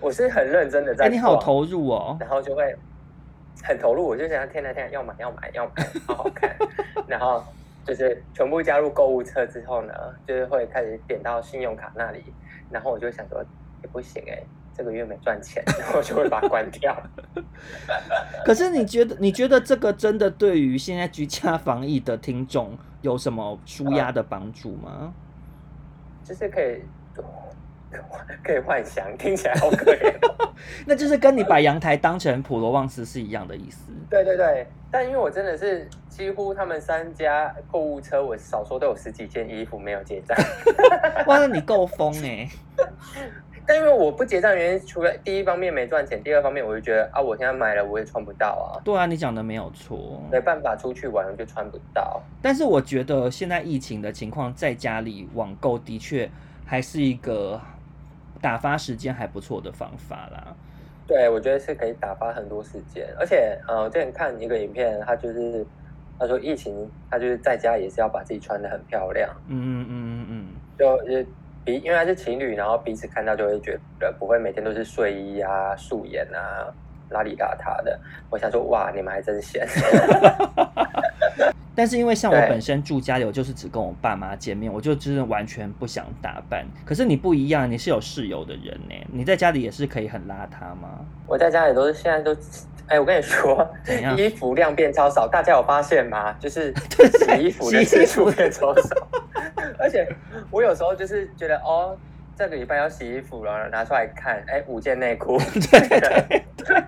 [0.00, 2.72] 我是很认真的在逛，欸，你好投入哦，然后就会。
[3.62, 6.56] 很投入，我就想天哪天哪要买要买要买，好好看。
[7.06, 7.44] 然后
[7.86, 9.92] 就是全部加入购物车之后呢，
[10.26, 12.22] 就是会开始点到信用卡那里，
[12.70, 13.44] 然后我就想说
[13.82, 14.46] 也不行哎、欸，
[14.76, 16.96] 这个月没赚钱， 然后就会把它关掉。
[18.44, 25.12] 可是你觉得你觉得这个真的对于现在居家防疫的听众有什么舒压的帮助吗？
[26.24, 26.82] 就是可以。
[28.44, 30.14] 可以幻想，听起来好可怜。
[30.86, 33.90] 那就是跟你把阳台当成普罗旺斯是一样的意思。
[34.10, 40.36] 对对对，但因为我真的是几乎他们三家购物车，我少说都有十几件衣服没有结账。
[41.26, 42.48] 哇，那你够疯哎！
[43.66, 48.80] 但因为我不结账原因，除了第一方面没赚钱，第二方面我就觉得啊，我现在买了我也穿不到啊。
[48.82, 52.20] 对啊，你讲的没有错，没办法出去玩就穿不到。
[52.42, 56.28] 但是我觉得现在疫情的情况，在家里网购的确
[56.66, 57.60] 还是一个。
[58.40, 60.54] 打发时间还不错的方法啦，
[61.06, 65.66] 对，我觉得是可以打发很多时间，而且呃，我之前看一个影片，他就是
[66.18, 70.46] 他说疫情，他就是在家也是要把自己穿的很漂亮，嗯嗯嗯嗯嗯，
[70.78, 71.28] 就就
[71.64, 76.72] 彼因为他是情侣，然后彼此看到就会觉得不会每天都是睡衣啊、素颜啊、
[77.10, 77.98] 邋里邋遢的。
[78.30, 79.66] 我想说，哇，你们还真闲。
[81.74, 86.66] 但是因为像我本身住家里，我就是只跟我爸妈见面，我就真的完全不想打扮。
[86.84, 91.04] 可是你不一样，你是有室友的人呢，你在家里也是可以很邋遢吗？
[91.26, 92.36] 我在家里都是现在都，
[92.86, 93.68] 哎，我跟你说，
[94.16, 96.32] 衣服量变超少，大家有发现吗？
[96.40, 96.74] 就是
[97.18, 99.08] 洗衣服的次数变超少，
[99.78, 100.06] 而且
[100.50, 101.96] 我有时候就是觉得哦。
[102.38, 106.82] 这个礼拜要洗衣服了，拿出来看，哎，五件内裤，对 对对，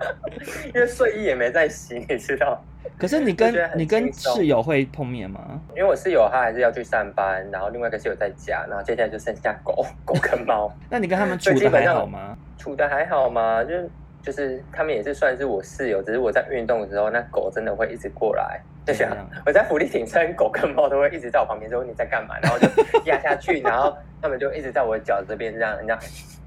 [0.73, 2.63] 因为睡衣也没在洗，你知道。
[2.97, 5.59] 可是你跟你跟室友会碰面吗？
[5.75, 10.71] 因为我室友他还是要去上班，然后另外一个室友在家，然后接下来就剩下狗狗跟猫。
[10.89, 12.37] 那你跟他们处的还好吗？
[12.57, 13.61] 处的还好吗？
[13.61, 13.73] 就
[14.21, 18.61] 就是他们也是算是我室友，只是我在运动的时候，那狗真的会一直过来。
[18.85, 19.15] 就想
[19.45, 22.67] 我在福利挺身，狗跟猫都会一直在我旁边说你在干嘛，然后就
[23.05, 25.97] 压下去，然后他们就一直在我脚这边这样，人家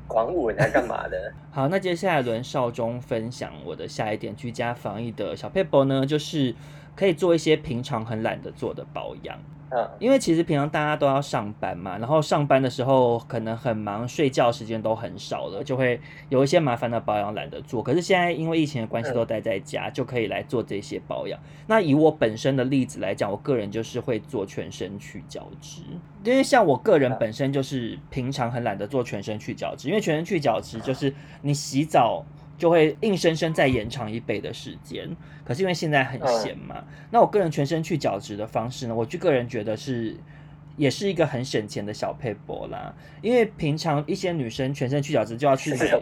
[0.08, 1.32] 狂吻在干嘛的？
[1.52, 6.54] 好，那接下来轮少中分享我的下一点居家防疫的小撇步呢，就是
[6.96, 9.38] 可以做一些平常很懒得做的保养。
[9.98, 17.82] 因为其实平常大家都要上班嘛，然后上班的时候可能很忙，睡觉时间都很少了，就会有一些麻烦的保养懒得做。
[17.82, 21.38] 可是现在因为疫情的关系，都待在家，就可以来做这些保养。
[21.66, 25.82] 那以我本身的例子来讲，我个人就是会做全身去角质，
[26.24, 32.24] 因为像我个人本身就是平常很懒得做全身去角质，因为全身去角质就是你洗澡。
[32.56, 35.08] 就会硬生生再延长一倍的时间，
[35.44, 40.16] 可是因为现在很闲嘛，嗯、那我个人全身去角质的方式呢，我就个人觉得是，
[40.76, 42.94] 也是一个很省钱的小配博啦。
[43.22, 46.00] 因为平常一些女生全身去角质就要去买，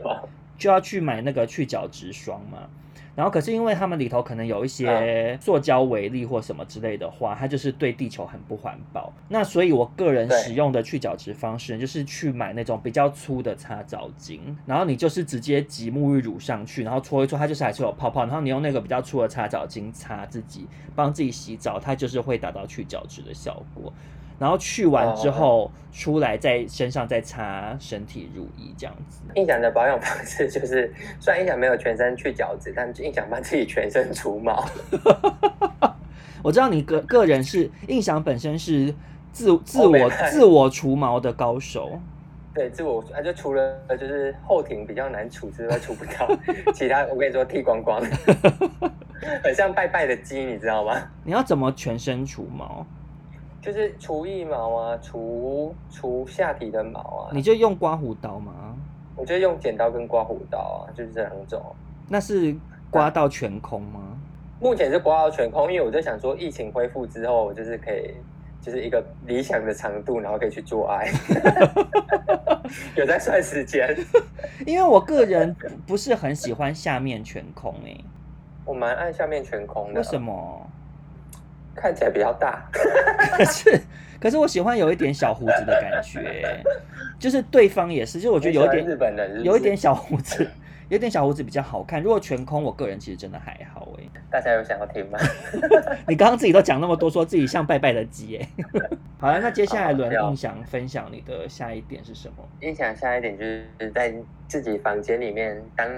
[0.58, 2.68] 就要去买那个去角质霜嘛。
[3.14, 9.12] 然后可是因为他们里头可能有一些塑胶微粒或什么之类的话，它就是对地球很不环保。
[9.28, 23.92] 那所以我个人使用的去角质方式就是去买那种比较粗的擦澡巾，然后你就是直接挤沐浴乳上去，然后搓一搓，它就是还是有泡泡，然后你用那个比较粗的擦澡巾擦自己，帮自己洗澡，它就是会达到去角质的效果。
[24.42, 29.20] 然后去完之后出来，在身上再擦身体乳液这样子。
[29.36, 34.68] 印象的保养方式就是，虽然印象没有全身去角质，但印象帮自己全身除毛。
[36.42, 38.92] 我知道你个个人是印象本身是
[39.30, 42.00] 自自我自我除毛的高手。
[42.52, 46.28] 对，自我啊，就除了就是后庭比较难除之外，除不到
[46.74, 47.04] 其他。
[47.04, 48.02] 我跟你说，剃光光，
[49.44, 51.00] 很像拜拜的鸡，你知道吗？
[51.22, 52.84] 你要怎么全身除毛？
[53.62, 58.76] 就是除腋毛啊，除除下体的毛啊，你就用刮胡刀吗？
[59.14, 61.62] 我就用剪刀跟刮胡刀啊，就是这两种。
[62.08, 62.54] 那是
[62.90, 64.18] 刮到全空吗？
[64.60, 68.14] 目前是刮到全空，因为我在想说，疫情恢复之后，就是可以，
[68.60, 71.08] 就是一个理想的长度，然后可以去做爱。
[72.96, 73.94] 有在算时间，
[74.66, 75.54] 因为我个人
[75.86, 78.04] 不是很喜欢下面全空诶、欸。
[78.64, 80.00] 我蛮爱下面全空的。
[80.00, 80.66] 为什么？
[81.74, 83.80] 看起来比较大， 可是
[84.20, 86.62] 可是我喜欢有一点小胡子的感觉，
[87.18, 90.48] 就是对方也是，就我觉得有一点日本人是是，有一点小胡子，
[90.88, 92.02] 有点小胡子比较好看。
[92.02, 94.04] 如果全空，我个人其实真的还好哎。
[94.30, 95.18] 大家有想要听吗？
[96.06, 98.48] 你刚刚自己都讲那么多，说自己像拜拜的鸡哎。
[99.18, 102.48] 好了，那接下来轮印象分享你的下一点是什么？
[102.60, 104.14] 印象下一点就是在
[104.46, 105.88] 自己房间里面当。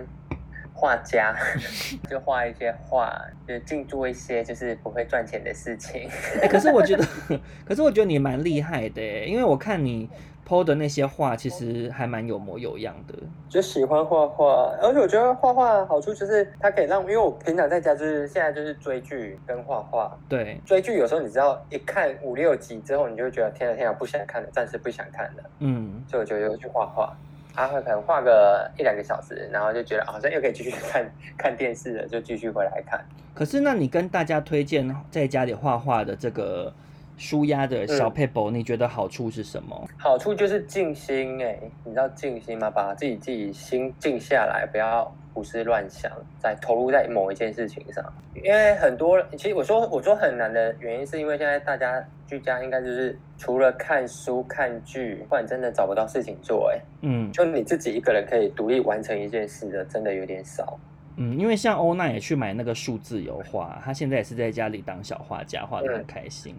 [0.75, 1.35] 画家
[2.11, 3.11] 就画一些画，
[3.47, 6.09] 就净做一些就是不会赚钱的事情。
[6.43, 7.07] 欸，可是我觉得，
[7.65, 10.11] 可是我觉得你蛮厉害的，因为我看你
[10.47, 13.15] PO 的那些画，其实还蛮有模有样的。
[13.49, 20.15] 就喜欢画画，而且我觉得画画好处就是它可以让，因为我平常在家就是现在就是追剧跟画画。
[20.29, 25.51] 对，追剧有时候你知道一看五六集之后，你就会觉得天啊天啊不想看了，暂时不想看了。
[25.61, 27.17] 嗯，所以我就又去画画。
[27.55, 33.01] 他会可能画个一两个小时，然后就觉得好像又可以继续 看看电视了，就继续回来看。
[33.35, 36.73] 可是，那你跟大家推荐在家里画画的这个
[37.17, 39.89] 舒压的小撇步，嗯，你觉得好处是什么？
[39.99, 42.71] 好处就是静心哎，你知道静心吗？
[42.71, 45.15] 把自己自己心静下来，不要。
[45.35, 48.05] 胡思乱想，在投入在某一件事情上，
[48.37, 56.71] 因为很多，其实我说我说很难的原因，是因为现在大家居家，应该就是除了看书、看剧，不然真的找不到事情做。
[56.71, 60.79] 哎，嗯，就你自己一个人可以独立完成一件事的，真的有点少。
[61.17, 66.55] 嗯，因为像欧娜也去买那个数字油画，她现在也是在家里当小画家，画的很开心。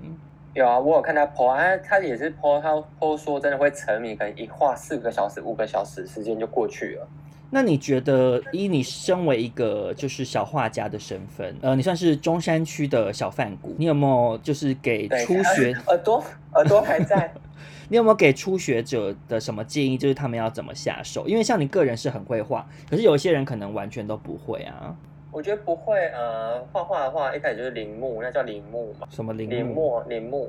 [0.55, 7.05] 有啊，我有看他 po 啊，他也是 po，她 po 说真的会沉迷，可能一画四个小时、五个小时，时间就过去了。
[7.51, 17.33] 那你觉得，以你身为一个就是小画家的身份，呃，你算是中山区的小梵谷，你有没有就是给初学 耳朵耳朵还在？
[17.89, 19.97] 你有没有给初学者的什么建议？
[19.97, 21.27] 就是他们要怎么下手？
[21.27, 24.95] 因为像你个人是很会画，可是有些人可能完全都不会啊。
[25.35, 29.05] 我觉得不会，呃，画画的话，一开始就是临摹，那叫临摹嘛。
[29.09, 30.01] 什么临临摹？
[30.07, 30.47] 临摹。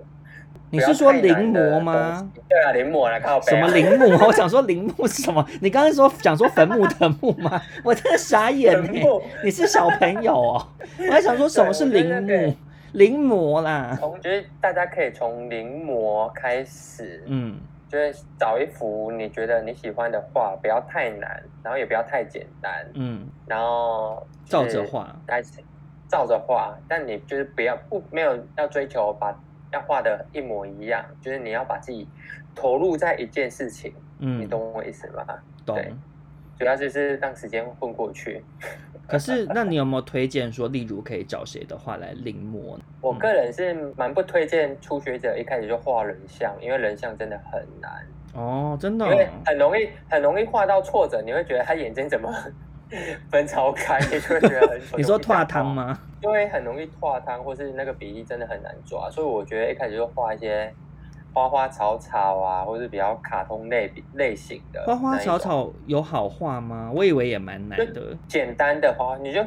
[0.70, 2.30] 你是说临摹吗？
[2.49, 3.47] 对啊，临摹来靠北。
[3.47, 4.26] 什么临摹？
[4.28, 5.45] 我想说临摹是什么？
[5.61, 7.61] 你刚刚说想说坟墓的墓吗？
[7.82, 8.93] 我真的傻眼呢。
[9.43, 10.68] 你是小朋友哦？
[11.09, 12.55] 我还想说什么是临摹？
[12.93, 13.97] 临摹啦。
[13.99, 17.57] 从就是大家可以从临摹开始，嗯，
[17.89, 25.62] 就是找一幅你觉得你喜欢的画，不要太难，然后也不要太简单，嗯，然后照着画开始，
[26.09, 29.34] 照着画，但你就是不要不没有要追求把。
[29.72, 32.09] 要画的一模一样，就是你要把自己
[32.55, 35.26] 投入在一件事情，嗯，你懂我意思吗？
[35.66, 35.76] 懂。
[36.57, 38.43] 主要就是让时间混过去。
[39.09, 42.76] 可是，那你有没有推荐说，例如可以找谁的画来临摹？
[43.00, 47.92] 我个人是蛮不推荐初学者一开始就画人像，因为人像真的很难。
[48.34, 49.12] 哦，真的哦？
[49.12, 52.28] 因为很容易很容易画到挫折，你会觉得他眼睛怎么
[53.30, 54.80] 分超开，你就会觉得很。
[54.98, 55.98] 你说画汤吗？
[56.22, 60.72] 因为很容易画汤，或是那个比例真的很难抓，所以我觉得一开始就画一些
[61.37, 64.82] 花花草草啊，或是比较卡通类类型的。
[64.87, 66.91] 花花草草有好画吗？
[66.95, 68.16] 我以为也蛮难的。
[68.26, 69.45] 简单的花，你就。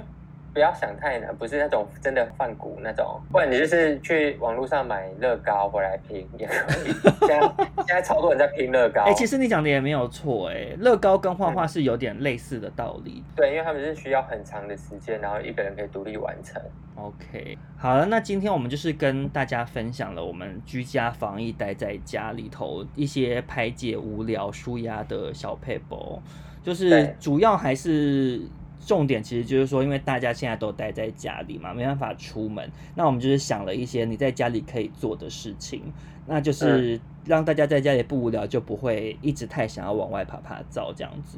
[0.53, 6.93] 不要想太难，不是那种真的梵谷那种，不然你就是去网络上买乐高回来拼也可以。
[7.27, 9.01] 现在现在超多人在拼乐高。
[9.01, 13.23] 哎、欸，其实你讲的也没有错，哎，乐高跟画画是有点类似的道理。
[13.27, 13.33] 嗯。
[13.35, 16.61] 对，因为他们是需要很长的时间，然后一个人可以独立完成。
[16.95, 26.21] OK，好了，那今天我们就是跟大家分享了我们居家防疫待在家里头一些排解无聊、舒压的小配博，
[26.61, 28.41] 就是主要还是。
[28.79, 35.81] 重点其实就是说，因为大家现在都待在家里嘛，没办法出门，那我们就是想了一些你在家里可以做的事情，
[36.25, 41.37] 那就是让大家在家里不无聊，就不会一直太想要往外爬爬照这样子。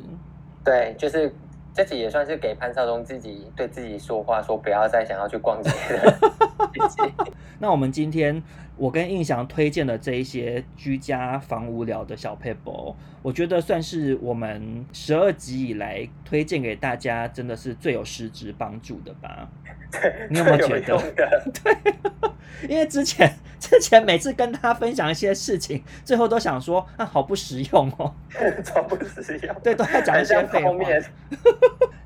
[0.64, 1.34] 对，就是。
[1.74, 6.20] 这己也算是给潘少忠自己对自己说话，说不要再想要去逛街了。
[7.60, 8.44] 那我们今天
[8.78, 19.47] 我跟印翔推荐的这一些居家防无聊的小 paper，，我觉得算是我们十二集以来推荐给大家，真的是最有实质帮助的吧？
[19.91, 20.97] 对，你有没有觉得？
[21.63, 28.11] 对，因为之前之前每次跟他分享一些事情，最后都想说啊，好不实用哦，
[28.63, 29.55] 超不实用。
[29.61, 30.74] 对，都在讲一些废话。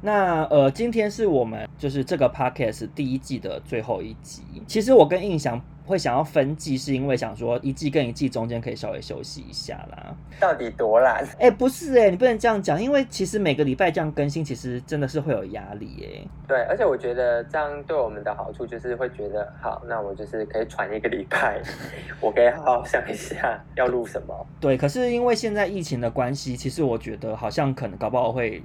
[0.02, 4.42] 那呃，今天是我们就是这个 podcast 第一季的最后一集。
[4.68, 10.16] 其实我跟印翔会想要分季，是因为想说一季跟一季中间可以稍微休息一下啦。
[10.40, 11.24] 到底多懒？
[11.40, 16.28] 哎、欸，不是哎、欸，你不能这样讲，因为其实每个礼拜这样更新，其实真的是会有压力哎、欸。
[16.48, 21.62] 对，而且我觉得这样对我们的好处就是会觉得，好，那我就是可以喘一个礼拜，
[22.20, 24.48] 我可以好好想一下要录什么。
[24.60, 28.62] 对，可是因为现在疫情的关系，其实我觉得好像可能搞不好会。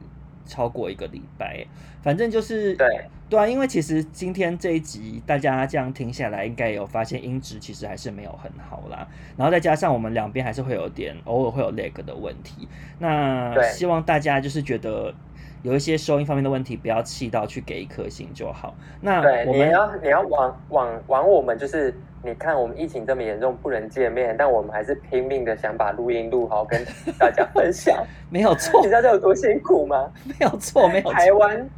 [0.51, 1.65] 超过一个礼拜，
[2.03, 2.87] 反正就是对
[3.29, 9.07] 对啊，因为其实今天这一集大家这样听下来，应该有发现音质其实还是没有很好啦。
[9.37, 15.15] 然后再加上我们两边还是会有点偶尔会有 lag 的问题，那希望大家就是觉得
[15.63, 18.75] 有一些收音方面的问题，不要气到去给一颗星就好。
[19.01, 21.95] 那我们你要你要往往往我们就是。
[22.23, 26.85] 你看，我们疫情这么严重，不能见面，但我们还是拼命的想把录音录好，跟
[27.19, 28.05] 大家分享。
[28.29, 30.13] 没有错，你知道这有多辛苦吗？
[30.25, 31.13] 没有错，没有错。
[31.15, 31.71] 台湾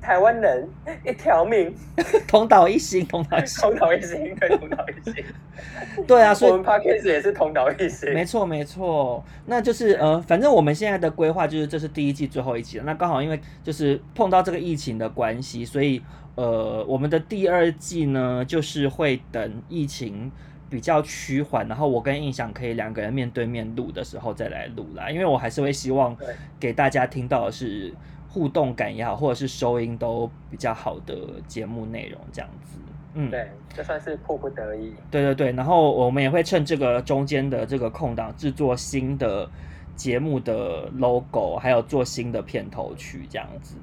[0.00, 0.68] 台湾人
[1.04, 1.74] 一条命，
[2.28, 5.24] 同岛一心，同岛一心，同岛一心，对，同岛一心。
[6.06, 8.12] 对啊，所以我们 Podcast 也是同岛一心。
[8.12, 9.24] 没错，没错。
[9.46, 12.84] 那就是呃，反正我们现在的规划就是这是第一季最后一集了。
[12.84, 16.00] 那刚好因为就是碰到这个疫情的关系，所以。
[16.38, 20.30] 呃，我们的第二季呢，就是会等疫情
[20.70, 25.10] 比较趋缓，然后我跟印象可以两个人面对面录的时候再来录啦。
[25.10, 26.16] 因为我还是会希望
[26.60, 27.92] 给大家听到的是
[28.28, 31.16] 互动感也好，或者是收音都比较好的
[31.48, 32.78] 节目内容这样子。
[33.14, 34.94] 嗯，对，这算是迫不得已。
[35.10, 39.50] 对对对，然后我们也会趁这个中间的这个空档制作新的
[39.96, 43.74] 节目的 logo，还有做新的片头曲这样子。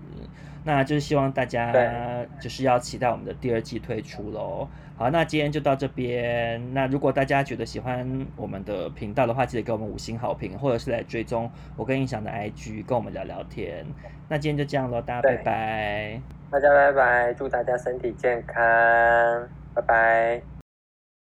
[0.65, 1.71] 那就是希望大家
[2.41, 4.67] 就是要期待我们的第二季推出喽。
[4.97, 6.73] 好，那今天就到这边。
[6.73, 13.85] 那如果大家觉得喜欢我们的频道的话，记得给我们五星好评，或者是来追踪我跟印象的 IG，跟我们聊聊天。
[14.27, 16.21] 那今天就这样喽，大家拜拜。
[16.49, 18.55] 大家拜拜，祝大家身体健康，
[19.75, 20.54] 拜拜。